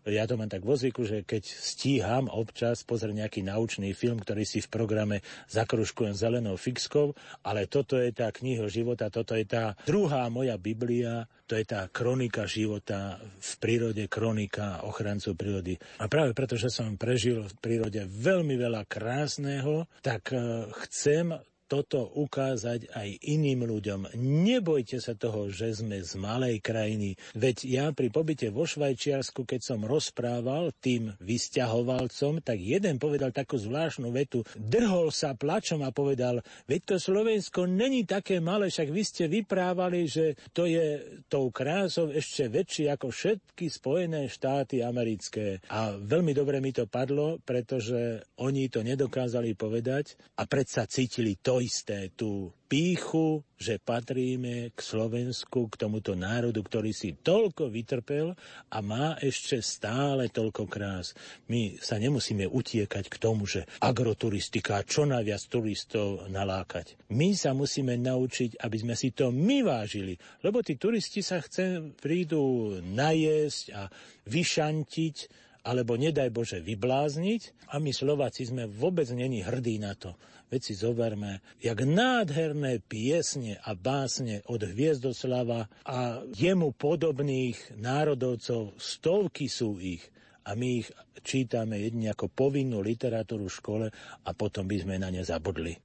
Ja 0.04 0.26
to 0.26 0.36
mám 0.36 0.50
tak 0.50 0.65
vo 0.66 0.74
zvyku, 0.74 1.06
že 1.06 1.22
keď 1.22 1.46
stíham 1.46 2.26
občas 2.28 2.82
pozrieť 2.82 3.16
nejaký 3.22 3.42
naučný 3.46 3.94
film, 3.94 4.18
ktorý 4.18 4.44
si 4.44 4.60
v 4.66 4.72
programe 4.74 5.22
zakruškujem 5.54 6.18
zelenou 6.18 6.58
fixkou, 6.58 7.14
ale 7.46 7.70
toto 7.70 8.02
je 8.02 8.10
tá 8.10 8.34
kniha 8.34 8.66
života, 8.68 9.14
toto 9.14 9.38
je 9.38 9.46
tá 9.46 9.78
druhá 9.86 10.26
moja 10.34 10.58
Biblia, 10.58 11.30
to 11.46 11.54
je 11.54 11.66
tá 11.70 11.86
kronika 11.94 12.50
života 12.50 13.22
v 13.22 13.52
prírode, 13.62 14.10
kronika 14.10 14.82
ochrancu 14.82 15.38
prírody. 15.38 15.78
A 16.02 16.10
práve 16.10 16.34
preto, 16.34 16.58
že 16.58 16.74
som 16.74 16.98
prežil 16.98 17.46
v 17.46 17.54
prírode 17.62 18.02
veľmi 18.10 18.58
veľa 18.58 18.90
krásneho, 18.90 19.86
tak 20.02 20.34
eh, 20.34 20.66
chcem 20.90 21.38
toto 21.66 22.06
ukázať 22.14 22.94
aj 22.94 23.10
iným 23.26 23.66
ľuďom. 23.66 24.14
Nebojte 24.22 25.02
sa 25.02 25.18
toho, 25.18 25.50
že 25.50 25.82
sme 25.82 26.02
z 26.06 26.14
malej 26.22 26.62
krajiny. 26.62 27.18
Veď 27.34 27.58
ja 27.66 27.86
pri 27.90 28.14
pobyte 28.14 28.54
vo 28.54 28.70
Švajčiarsku, 28.70 29.44
keď 29.44 29.62
som 29.66 29.82
rozprával 29.82 30.70
tým 30.78 31.14
vysťahovalcom, 31.18 32.46
tak 32.46 32.58
jeden 32.62 33.02
povedal 33.02 33.34
takú 33.34 33.58
zvláštnu 33.58 34.14
vetu. 34.14 34.46
Drhol 34.54 35.10
sa 35.10 35.34
plačom 35.34 35.82
a 35.82 35.90
povedal, 35.90 36.46
veď 36.70 36.82
to 36.86 36.96
Slovensko 37.02 37.66
není 37.66 38.06
také 38.06 38.38
malé, 38.38 38.70
však 38.70 38.90
vy 38.94 39.02
ste 39.02 39.26
vyprávali, 39.26 40.06
že 40.06 40.38
to 40.54 40.70
je 40.70 41.02
tou 41.26 41.50
krásou 41.50 42.14
ešte 42.14 42.46
väčšie 42.48 42.94
ako 42.94 43.10
všetky 43.10 43.66
Spojené 43.74 44.30
štáty 44.30 44.86
americké. 44.86 45.60
A 45.74 45.98
veľmi 45.98 46.32
dobre 46.38 46.62
mi 46.62 46.70
to 46.70 46.86
padlo, 46.86 47.42
pretože 47.42 48.22
oni 48.38 48.70
to 48.70 48.86
nedokázali 48.86 49.58
povedať 49.58 50.14
a 50.38 50.46
predsa 50.46 50.86
cítili 50.86 51.40
to 51.42 51.55
to 51.56 51.64
isté, 51.64 52.12
tú 52.12 52.52
píchu, 52.68 53.40
že 53.56 53.80
patríme 53.80 54.76
k 54.76 54.80
Slovensku, 54.84 55.72
k 55.72 55.80
tomuto 55.80 56.12
národu, 56.12 56.60
ktorý 56.60 56.92
si 56.92 57.16
toľko 57.16 57.72
vytrpel 57.72 58.36
a 58.68 58.78
má 58.84 59.16
ešte 59.24 59.64
stále 59.64 60.28
toľko 60.28 60.68
krás. 60.68 61.16
My 61.48 61.80
sa 61.80 61.96
nemusíme 61.96 62.44
utiekať 62.44 63.08
k 63.08 63.16
tomu, 63.16 63.48
že 63.48 63.64
agroturistika, 63.80 64.84
čo 64.84 65.08
najviac 65.08 65.48
turistov 65.48 66.28
nalákať. 66.28 67.00
My 67.16 67.32
sa 67.32 67.56
musíme 67.56 67.96
naučiť, 67.96 68.60
aby 68.60 68.76
sme 68.76 69.00
si 69.00 69.16
to 69.16 69.32
my 69.32 69.64
vážili, 69.64 70.20
lebo 70.44 70.60
tí 70.60 70.76
turisti 70.76 71.24
sa 71.24 71.40
chce, 71.40 71.96
prídu 71.96 72.76
najesť 72.84 73.66
a 73.72 73.88
vyšantiť, 74.28 75.48
alebo 75.66 75.98
nedaj 75.98 76.30
Bože 76.30 76.60
vyblázniť 76.62 77.74
a 77.74 77.82
my 77.82 77.90
Slováci 77.90 78.46
sme 78.46 78.70
vôbec 78.70 79.10
není 79.10 79.42
hrdí 79.42 79.82
na 79.82 79.98
to. 79.98 80.14
Veď 80.56 80.72
si 80.72 80.80
zoberme, 80.80 81.44
jak 81.60 81.84
nádherné 81.84 82.80
piesne 82.80 83.60
a 83.60 83.76
básne 83.76 84.40
od 84.48 84.64
Hviezdoslava 84.64 85.68
a 85.84 86.24
jemu 86.32 86.72
podobných 86.72 87.76
národovcov, 87.76 88.80
stovky 88.80 89.52
sú 89.52 89.76
ich 89.84 90.00
a 90.48 90.56
my 90.56 90.80
ich 90.80 90.88
čítame 91.28 91.84
jedne 91.84 92.16
ako 92.16 92.32
povinnú 92.32 92.80
literatúru 92.80 93.52
v 93.52 93.58
škole 93.60 93.88
a 94.24 94.30
potom 94.32 94.64
by 94.64 94.80
sme 94.80 94.96
na 94.96 95.12
ne 95.12 95.28
zabudli. 95.28 95.76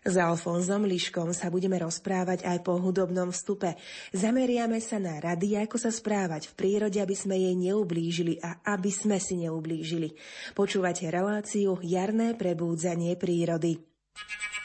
S 0.00 0.16
Alfonzom 0.16 0.88
Liškom 0.88 1.36
sa 1.36 1.52
budeme 1.52 1.76
rozprávať 1.76 2.48
aj 2.48 2.64
po 2.64 2.80
hudobnom 2.80 3.28
vstupe. 3.36 3.76
Zameriame 4.16 4.80
sa 4.80 4.96
na 4.96 5.20
rady, 5.20 5.60
ako 5.60 5.76
sa 5.76 5.92
správať 5.92 6.48
v 6.50 6.56
prírode, 6.56 6.98
aby 6.98 7.12
sme 7.12 7.36
jej 7.36 7.52
neublížili 7.52 8.40
a 8.40 8.64
aby 8.74 8.88
sme 8.88 9.20
si 9.20 9.36
neublížili. 9.44 10.16
Počúvate 10.56 11.04
reláciu 11.12 11.76
Jarné 11.84 12.32
prebúdzanie 12.32 13.14
prírody. 13.20 13.89
Thank 14.28 14.54
you. 14.54 14.59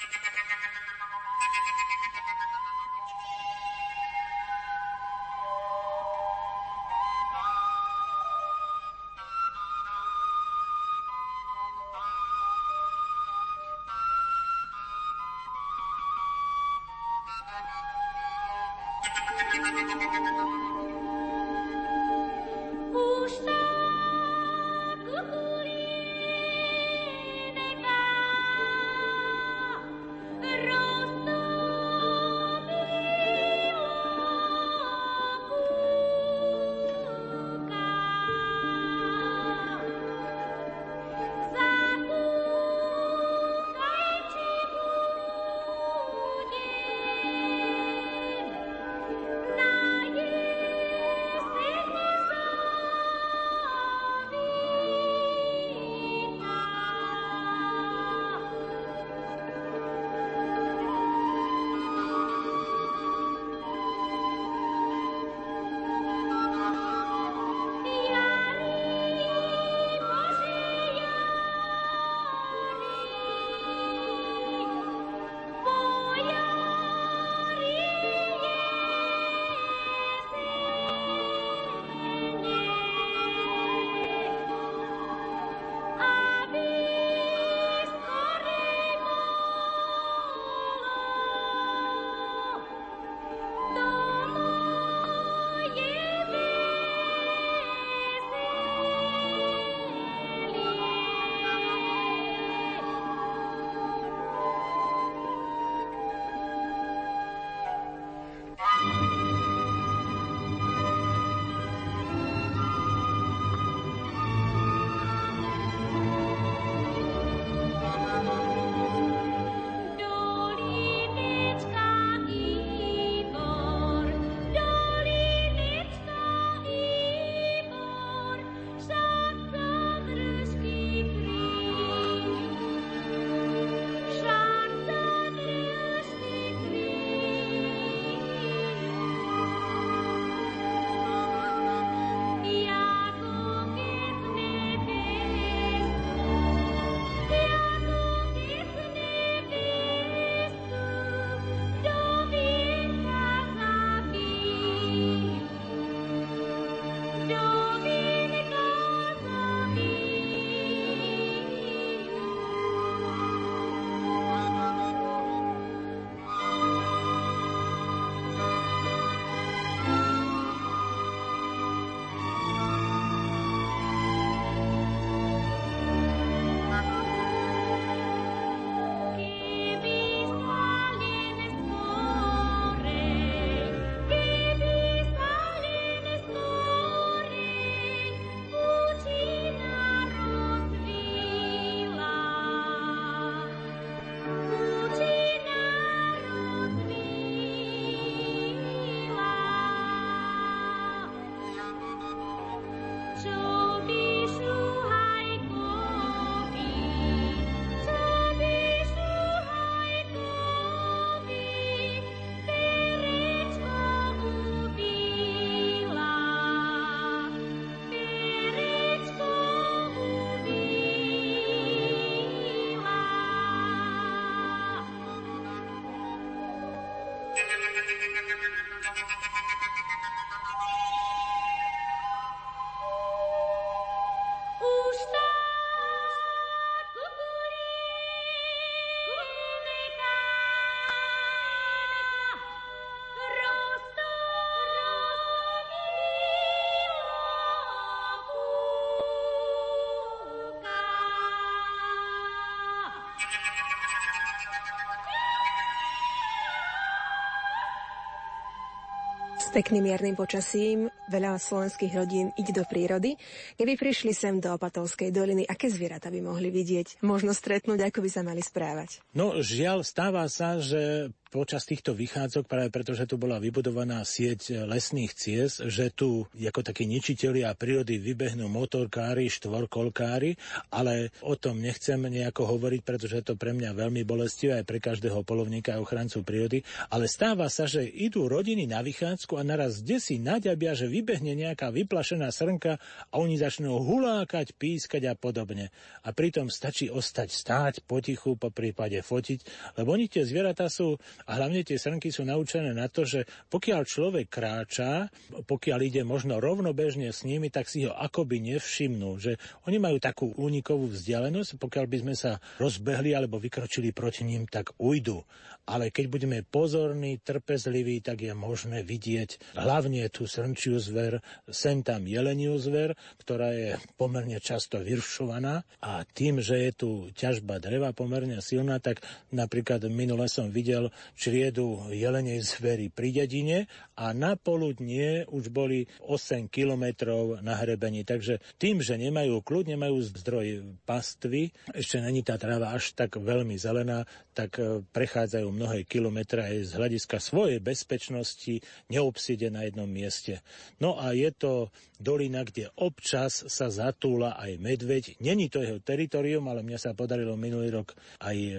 Pekným 259.55 259.87
jarným 259.87 260.19
počasím 260.19 260.91
veľa 261.07 261.39
slovenských 261.39 261.95
rodín 261.95 262.27
ide 262.35 262.51
do 262.51 262.67
prírody. 262.67 263.15
Keby 263.55 263.79
prišli 263.79 264.11
sem 264.11 264.43
do 264.43 264.51
Opatovskej 264.51 265.15
doliny, 265.15 265.47
aké 265.47 265.71
zvieratá 265.71 266.11
by 266.11 266.19
mohli 266.19 266.51
vidieť? 266.51 266.99
Možno 267.07 267.31
stretnúť, 267.31 267.87
ako 267.87 268.03
by 268.03 268.09
sa 268.11 268.19
mali 268.27 268.43
správať? 268.43 268.99
No 269.15 269.39
žiaľ, 269.39 269.87
stáva 269.87 270.27
sa, 270.27 270.59
že 270.59 271.07
počas 271.35 271.67
týchto 271.67 271.91
vychádzok, 271.91 272.47
práve 272.47 272.71
preto, 272.71 272.95
že 272.95 273.03
tu 273.03 273.19
bola 273.19 273.43
vybudovaná 273.43 273.99
sieť 274.07 274.63
lesných 274.63 275.11
ciest, 275.11 275.67
že 275.67 275.91
tu 275.91 276.23
ako 276.31 276.63
takí 276.63 276.87
ničitelia 276.87 277.51
prírody 277.59 277.99
vybehnú 277.99 278.47
motorkári, 278.47 279.27
štvorkolkári, 279.27 280.39
ale 280.71 281.11
o 281.27 281.35
tom 281.35 281.59
nechcem 281.59 281.99
nejako 281.99 282.55
hovoriť, 282.55 282.81
pretože 282.87 283.19
je 283.19 283.25
to 283.27 283.35
pre 283.35 283.51
mňa 283.51 283.75
veľmi 283.75 284.07
bolestivé 284.07 284.63
aj 284.63 284.65
pre 284.71 284.79
každého 284.79 285.27
polovníka 285.27 285.75
a 285.75 285.83
ochrancu 285.83 286.23
prírody, 286.23 286.63
ale 286.87 287.11
stáva 287.11 287.51
sa, 287.51 287.67
že 287.67 287.83
idú 287.83 288.31
rodiny 288.31 288.63
na 288.71 288.79
vychádzku 288.79 289.35
a 289.35 289.43
naraz 289.43 289.83
kde 289.83 289.99
si 289.99 290.15
naďabia, 290.15 290.71
že 290.71 290.87
vybehne 290.87 291.35
nejaká 291.35 291.67
vyplašená 291.67 292.31
srnka 292.31 292.79
a 293.11 293.15
oni 293.19 293.35
začnú 293.35 293.75
hulákať, 293.75 294.55
pískať 294.55 295.11
a 295.11 295.19
podobne. 295.19 295.67
A 296.07 296.15
pritom 296.15 296.47
stačí 296.47 296.87
ostať 296.87 297.27
stáť 297.27 297.73
potichu, 297.83 298.39
po 298.39 298.55
prípade 298.55 299.03
fotiť, 299.03 299.75
lebo 299.75 299.99
oni 299.99 300.07
tie 300.07 300.23
zvieratá 300.23 300.71
sú 300.71 300.95
a 301.25 301.41
hlavne 301.41 301.65
tie 301.65 301.81
srnky 301.81 302.13
sú 302.13 302.21
naučené 302.21 302.69
na 302.77 302.85
to, 302.85 303.01
že 303.01 303.25
pokiaľ 303.49 303.81
človek 303.81 304.29
kráča, 304.29 305.09
pokiaľ 305.49 305.79
ide 305.81 306.01
možno 306.05 306.37
rovnobežne 306.37 307.09
s 307.09 307.25
nimi, 307.25 307.49
tak 307.49 307.65
si 307.65 307.89
ho 307.89 307.93
akoby 307.97 308.37
nevšimnú. 308.53 309.17
Že 309.17 309.41
oni 309.65 309.77
majú 309.81 309.97
takú 309.97 310.29
únikovú 310.37 310.93
vzdialenosť, 310.93 311.57
pokiaľ 311.57 311.85
by 311.89 311.97
sme 312.05 312.13
sa 312.13 312.37
rozbehli 312.61 313.17
alebo 313.17 313.41
vykročili 313.41 313.89
proti 313.89 314.21
ním, 314.21 314.45
tak 314.45 314.77
ujdu. 314.77 315.25
Ale 315.65 315.89
keď 315.89 316.05
budeme 316.13 316.45
pozorní, 316.45 317.17
trpezliví, 317.25 318.05
tak 318.05 318.21
je 318.21 318.37
možné 318.37 318.85
vidieť 318.85 319.57
hlavne 319.57 320.05
tú 320.13 320.29
srnčiu 320.29 320.77
zver, 320.77 321.25
sem 321.49 321.81
tam 321.81 322.05
jeleniu 322.05 322.53
zver, 322.61 322.93
ktorá 323.25 323.49
je 323.49 323.81
pomerne 323.97 324.37
často 324.37 324.77
vyršovaná 324.77 325.65
a 325.81 326.05
tým, 326.05 326.37
že 326.37 326.69
je 326.69 326.71
tu 326.77 326.89
ťažba 327.17 327.57
dreva 327.57 327.97
pomerne 327.97 328.37
silná, 328.45 328.77
tak 328.77 329.01
napríklad 329.33 329.89
minule 329.89 330.29
som 330.29 330.53
videl 330.53 330.93
čriedu 331.15 331.89
jelenej 331.89 332.43
zvery 332.43 332.91
pri 332.91 333.23
dedine 333.23 333.71
a 333.95 334.11
na 334.11 334.35
poludnie 334.35 335.23
už 335.31 335.49
boli 335.49 335.87
8 336.03 336.51
kilometrov 336.51 337.39
na 337.39 337.55
hrebení. 337.55 338.03
Takže 338.03 338.43
tým, 338.59 338.83
že 338.83 338.99
nemajú 338.99 339.39
kľud, 339.41 339.71
nemajú 339.71 339.95
zdroj 340.11 340.77
pastvy, 340.83 341.55
ešte 341.71 342.03
není 342.03 342.21
tá 342.21 342.35
tráva 342.35 342.75
až 342.75 342.91
tak 342.93 343.15
veľmi 343.15 343.55
zelená, 343.55 344.03
tak 344.35 344.59
e, 344.59 344.83
prechádzajú 344.83 345.47
mnohé 345.47 345.87
kilometre 345.87 346.43
aj 346.43 346.55
z 346.67 346.71
hľadiska 346.75 347.17
svojej 347.23 347.63
bezpečnosti 347.63 348.59
neobside 348.91 349.47
na 349.47 349.63
jednom 349.63 349.87
mieste. 349.87 350.43
No 350.83 350.99
a 350.99 351.15
je 351.15 351.31
to 351.31 351.71
dolina, 351.99 352.43
kde 352.43 352.71
občas 352.79 353.45
sa 353.47 353.67
zatúla 353.71 354.37
aj 354.39 354.51
medveď. 354.59 355.03
Není 355.21 355.51
to 355.51 355.63
jeho 355.63 355.79
teritorium, 355.79 356.47
ale 356.47 356.65
mňa 356.65 356.79
sa 356.79 356.97
podarilo 356.97 357.39
minulý 357.39 357.81
rok 357.81 357.95
aj 358.21 358.37
e, 358.37 358.53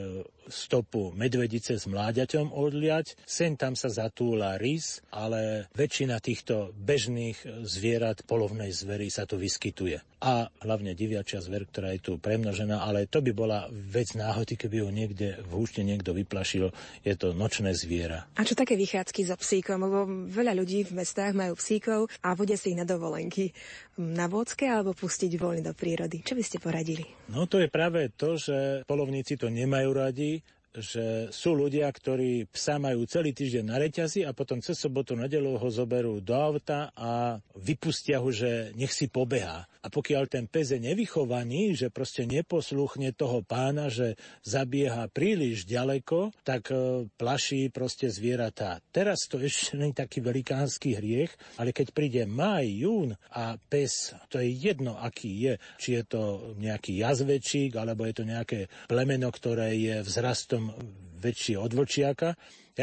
stopu 0.48 1.10
medvedice 1.14 1.76
s 1.76 1.84
mláďaťom 1.90 2.54
odliať. 2.54 3.18
Sen 3.26 3.58
tam 3.58 3.74
sa 3.74 3.90
zatúla 3.90 4.56
rys, 4.58 5.02
ale 5.10 5.70
väčšina 5.74 6.18
týchto 6.22 6.72
bežných 6.74 7.66
zvierat 7.66 8.22
polovnej 8.24 8.70
zvery 8.70 9.10
sa 9.10 9.26
tu 9.26 9.36
vyskytuje. 9.38 9.98
A 10.16 10.48
hlavne 10.64 10.96
diviačia 10.96 11.44
zver, 11.44 11.68
ktorá 11.68 11.92
je 11.92 12.00
tu 12.00 12.12
premnožená, 12.16 12.80
ale 12.82 13.04
to 13.04 13.20
by 13.20 13.36
bola 13.36 13.68
vec 13.68 14.16
náhody, 14.16 14.56
keby 14.56 14.80
ho 14.80 14.90
niekde 14.90 15.44
v 15.44 15.50
húšte 15.52 15.84
niekto 15.84 16.16
vyplašil. 16.16 16.72
Je 17.04 17.14
to 17.14 17.36
nočné 17.36 17.76
zviera. 17.76 18.24
A 18.34 18.42
čo 18.42 18.56
také 18.56 18.80
vychádzky 18.80 19.28
so 19.28 19.36
psíkom? 19.36 19.84
Lebo 19.84 20.08
veľa 20.32 20.56
ľudí 20.56 20.88
v 20.88 20.96
mestách 21.04 21.36
majú 21.36 21.52
psíkov 21.60 22.08
a 22.24 22.32
vodia 22.32 22.56
si 22.56 22.72
ich 22.72 22.80
na 22.80 22.88
dovolenky. 23.26 23.52
Na 23.96 24.30
vodske 24.30 24.68
alebo 24.70 24.94
pustiť 24.94 25.32
voľne 25.40 25.66
do 25.66 25.74
prírody? 25.74 26.22
Čo 26.22 26.38
by 26.38 26.42
ste 26.44 26.58
poradili? 26.62 27.04
No 27.32 27.50
to 27.50 27.58
je 27.58 27.68
práve 27.68 28.12
to, 28.14 28.38
že 28.38 28.86
polovníci 28.86 29.34
to 29.40 29.50
nemajú 29.50 29.90
radi 29.92 30.40
že 30.76 31.32
sú 31.32 31.56
ľudia, 31.56 31.88
ktorí 31.88 32.52
psa 32.52 32.76
majú 32.76 33.08
celý 33.08 33.32
týždeň 33.32 33.64
na 33.64 33.80
reťazi 33.80 34.28
a 34.28 34.36
potom 34.36 34.60
cez 34.60 34.76
sobotu 34.76 35.16
nedelu 35.16 35.56
ho 35.56 35.68
zoberú 35.72 36.20
do 36.20 36.36
auta 36.36 36.92
a 36.92 37.40
vypustia 37.56 38.20
ho, 38.20 38.28
že 38.28 38.76
nech 38.76 38.92
si 38.92 39.08
pobehá. 39.08 39.64
A 39.86 39.92
pokiaľ 39.92 40.26
ten 40.26 40.50
pes 40.50 40.74
je 40.74 40.82
nevychovaný, 40.82 41.78
že 41.78 41.94
proste 41.94 42.26
neposluchne 42.26 43.14
toho 43.14 43.46
pána, 43.46 43.86
že 43.86 44.18
zabieha 44.42 45.06
príliš 45.14 45.62
ďaleko, 45.62 46.34
tak 46.42 46.74
e, 46.74 47.06
plaší 47.14 47.70
proste 47.70 48.10
zvieratá. 48.10 48.82
Teraz 48.90 49.30
to 49.30 49.38
ešte 49.38 49.78
nie 49.78 49.94
je 49.94 50.02
taký 50.02 50.18
velikánsky 50.18 50.98
hriech, 50.98 51.30
ale 51.62 51.70
keď 51.70 51.94
príde 51.94 52.22
maj, 52.26 52.66
jún 52.66 53.14
a 53.30 53.54
pes, 53.54 54.10
to 54.26 54.42
je 54.42 54.50
jedno, 54.50 54.98
aký 54.98 55.30
je, 55.46 55.54
či 55.78 55.94
je 55.94 56.02
to 56.02 56.22
nejaký 56.58 56.98
jazvečík, 57.06 57.78
alebo 57.78 58.10
je 58.10 58.14
to 58.18 58.24
nejaké 58.26 58.66
plemeno, 58.90 59.30
ktoré 59.30 59.78
je 59.78 60.02
vzrastom 60.02 60.74
väčšie 61.22 61.62
od 61.62 61.70
vlčiaka, 61.70 62.34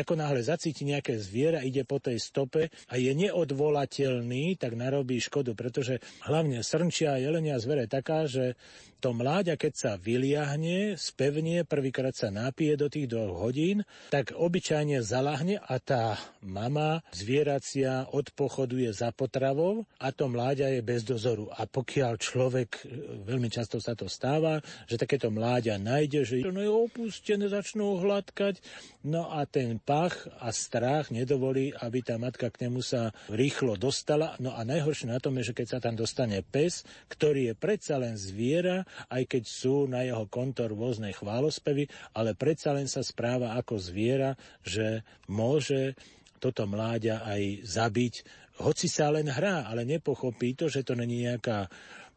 ako 0.02 0.18
náhle 0.18 0.42
zacíti 0.42 0.82
nejaké 0.90 1.22
zviera, 1.22 1.62
ide 1.62 1.86
po 1.86 2.02
tej 2.02 2.18
stope 2.18 2.74
a 2.90 2.94
je 2.98 3.14
neodvolateľný, 3.14 4.58
tak 4.58 4.74
narobí 4.74 5.22
škodu, 5.22 5.54
pretože 5.54 6.02
hlavne 6.26 6.66
srnčia 6.66 7.14
a 7.14 7.22
jelenia 7.22 7.62
zvere 7.62 7.86
taká, 7.86 8.26
že 8.26 8.58
to 9.04 9.12
mláďa, 9.12 9.60
keď 9.60 9.74
sa 9.76 9.92
vyliahne, 10.00 10.96
spevne, 10.96 11.68
prvýkrát 11.68 12.16
sa 12.16 12.32
napije 12.32 12.80
do 12.80 12.88
tých 12.88 13.12
dvoch 13.12 13.36
hodín, 13.36 13.84
tak 14.08 14.32
obyčajne 14.32 15.04
zalahne 15.04 15.60
a 15.60 15.76
tá 15.84 16.16
mama 16.40 17.04
zvieracia 17.12 18.08
odpochoduje 18.16 18.88
za 18.96 19.12
potravou 19.12 19.84
a 20.00 20.16
to 20.16 20.32
mláďa 20.32 20.80
je 20.80 20.82
bez 20.88 21.04
dozoru. 21.04 21.52
A 21.52 21.68
pokiaľ 21.68 22.16
človek, 22.16 22.88
veľmi 23.28 23.52
často 23.52 23.84
sa 23.84 23.92
to 23.92 24.08
stáva, 24.08 24.64
že 24.88 24.96
takéto 24.96 25.28
mláďa 25.28 25.84
nájde, 25.84 26.24
že 26.24 26.36
no 26.48 26.64
je 26.64 26.72
opustené, 26.72 27.52
začnú 27.52 28.00
hladkať, 28.00 28.64
no 29.04 29.28
a 29.28 29.44
ten 29.44 29.83
pach 29.84 30.16
a 30.40 30.50
strach 30.56 31.12
nedovolí, 31.12 31.76
aby 31.76 32.00
tá 32.00 32.16
matka 32.16 32.48
k 32.48 32.68
nemu 32.68 32.80
sa 32.80 33.12
rýchlo 33.28 33.76
dostala. 33.76 34.36
No 34.40 34.56
a 34.56 34.64
najhoršie 34.64 35.12
na 35.12 35.20
tom 35.20 35.36
je, 35.40 35.52
že 35.52 35.58
keď 35.60 35.68
sa 35.68 35.80
tam 35.84 36.00
dostane 36.00 36.40
pes, 36.44 36.88
ktorý 37.12 37.52
je 37.52 37.56
predsa 37.56 38.00
len 38.00 38.16
zviera, 38.16 38.88
aj 39.12 39.28
keď 39.28 39.44
sú 39.44 39.86
na 39.92 40.08
jeho 40.08 40.24
konto 40.32 40.66
rôzne 40.72 41.12
chválospevy, 41.12 42.16
ale 42.16 42.34
predsa 42.34 42.72
len 42.72 42.88
sa 42.88 43.04
správa 43.04 43.60
ako 43.60 43.76
zviera, 43.78 44.40
že 44.64 45.04
môže 45.28 46.00
toto 46.40 46.68
mláďa 46.68 47.24
aj 47.24 47.42
zabiť, 47.64 48.16
hoci 48.54 48.86
sa 48.86 49.10
len 49.10 49.26
hrá, 49.32 49.66
ale 49.66 49.82
nepochopí 49.82 50.54
to, 50.54 50.70
že 50.70 50.86
to 50.86 50.94
není 50.94 51.26
nejaká 51.26 51.66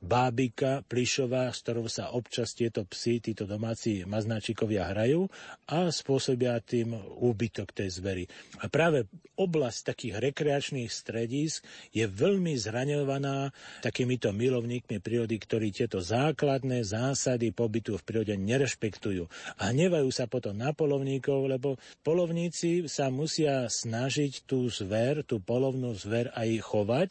bábika 0.01 0.84
plišová, 0.86 1.49
s 1.51 1.64
ktorou 1.64 1.88
sa 1.88 2.12
občas 2.12 2.53
tieto 2.53 2.84
psy, 2.86 3.18
títo 3.18 3.49
domáci 3.49 4.05
maznáčikovia 4.05 4.92
hrajú 4.92 5.26
a 5.66 5.88
spôsobia 5.88 6.61
tým 6.61 6.94
úbytok 7.20 7.72
tej 7.72 7.88
zvery. 8.01 8.24
A 8.61 8.68
práve 8.68 9.09
oblasť 9.36 9.92
takých 9.92 10.14
rekreačných 10.32 10.88
stredísk 10.88 11.64
je 11.92 12.09
veľmi 12.09 12.57
zraňovaná 12.57 13.53
takýmito 13.84 14.32
milovníkmi 14.32 15.01
prírody, 15.01 15.36
ktorí 15.36 15.72
tieto 15.72 16.01
základné 16.01 16.84
zásady 16.84 17.53
pobytu 17.53 18.01
v 18.01 18.05
prírode 18.05 18.34
nerešpektujú. 18.36 19.28
A 19.61 19.72
hnevajú 19.72 20.09
sa 20.09 20.24
potom 20.24 20.57
na 20.57 20.72
polovníkov, 20.72 21.53
lebo 21.53 21.76
polovníci 22.01 22.88
sa 22.88 23.12
musia 23.12 23.68
snažiť 23.68 24.49
tú 24.49 24.68
zver, 24.72 25.24
tú 25.24 25.40
polovnú 25.40 25.92
zver 25.92 26.32
aj 26.32 26.49
chovať, 26.64 27.11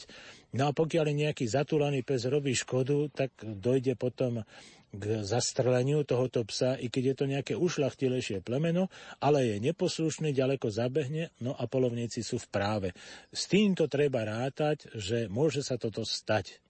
No 0.55 0.71
a 0.71 0.71
pokiaľ 0.71 1.11
nejaký 1.11 1.51
zatúlaný 1.51 2.07
pes 2.07 2.23
robí 2.31 2.55
škodu, 2.55 3.11
tak 3.11 3.35
dojde 3.43 3.99
potom 3.99 4.47
k 4.95 5.03
zastreleniu 5.27 6.07
tohoto 6.07 6.47
psa, 6.47 6.79
i 6.79 6.87
keď 6.87 7.03
je 7.11 7.15
to 7.19 7.25
nejaké 7.27 7.53
ušlachtilejšie 7.59 8.39
plemeno, 8.39 8.87
ale 9.19 9.43
je 9.51 9.55
neposlušný, 9.59 10.31
ďaleko 10.31 10.71
zabehne, 10.71 11.35
no 11.43 11.51
a 11.51 11.67
polovníci 11.67 12.23
sú 12.23 12.39
v 12.39 12.47
práve. 12.47 12.89
S 13.35 13.51
týmto 13.51 13.91
treba 13.91 14.23
rátať, 14.23 14.87
že 14.95 15.27
môže 15.27 15.59
sa 15.59 15.75
toto 15.75 16.07
stať. 16.07 16.63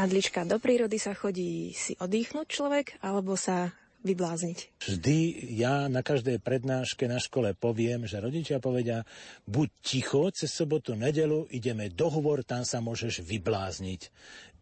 Padlička, 0.00 0.48
do 0.48 0.56
prírody 0.56 0.96
sa 0.96 1.12
chodí 1.12 1.76
si 1.76 1.92
oddychnúť 2.00 2.48
človek, 2.48 2.96
alebo 3.04 3.36
sa 3.36 3.76
vyblázniť. 4.00 4.80
Vždy 4.80 5.18
ja 5.60 5.92
na 5.92 6.00
každej 6.00 6.40
prednáške 6.40 7.04
na 7.04 7.20
škole 7.20 7.52
poviem, 7.52 8.08
že 8.08 8.16
rodičia 8.16 8.64
povedia, 8.64 9.04
buď 9.44 9.68
ticho, 9.84 10.32
cez 10.32 10.56
sobotu, 10.56 10.96
nedelu, 10.96 11.44
ideme 11.52 11.92
dohovor, 11.92 12.48
tam 12.48 12.64
sa 12.64 12.80
môžeš 12.80 13.20
vyblázniť. 13.20 14.00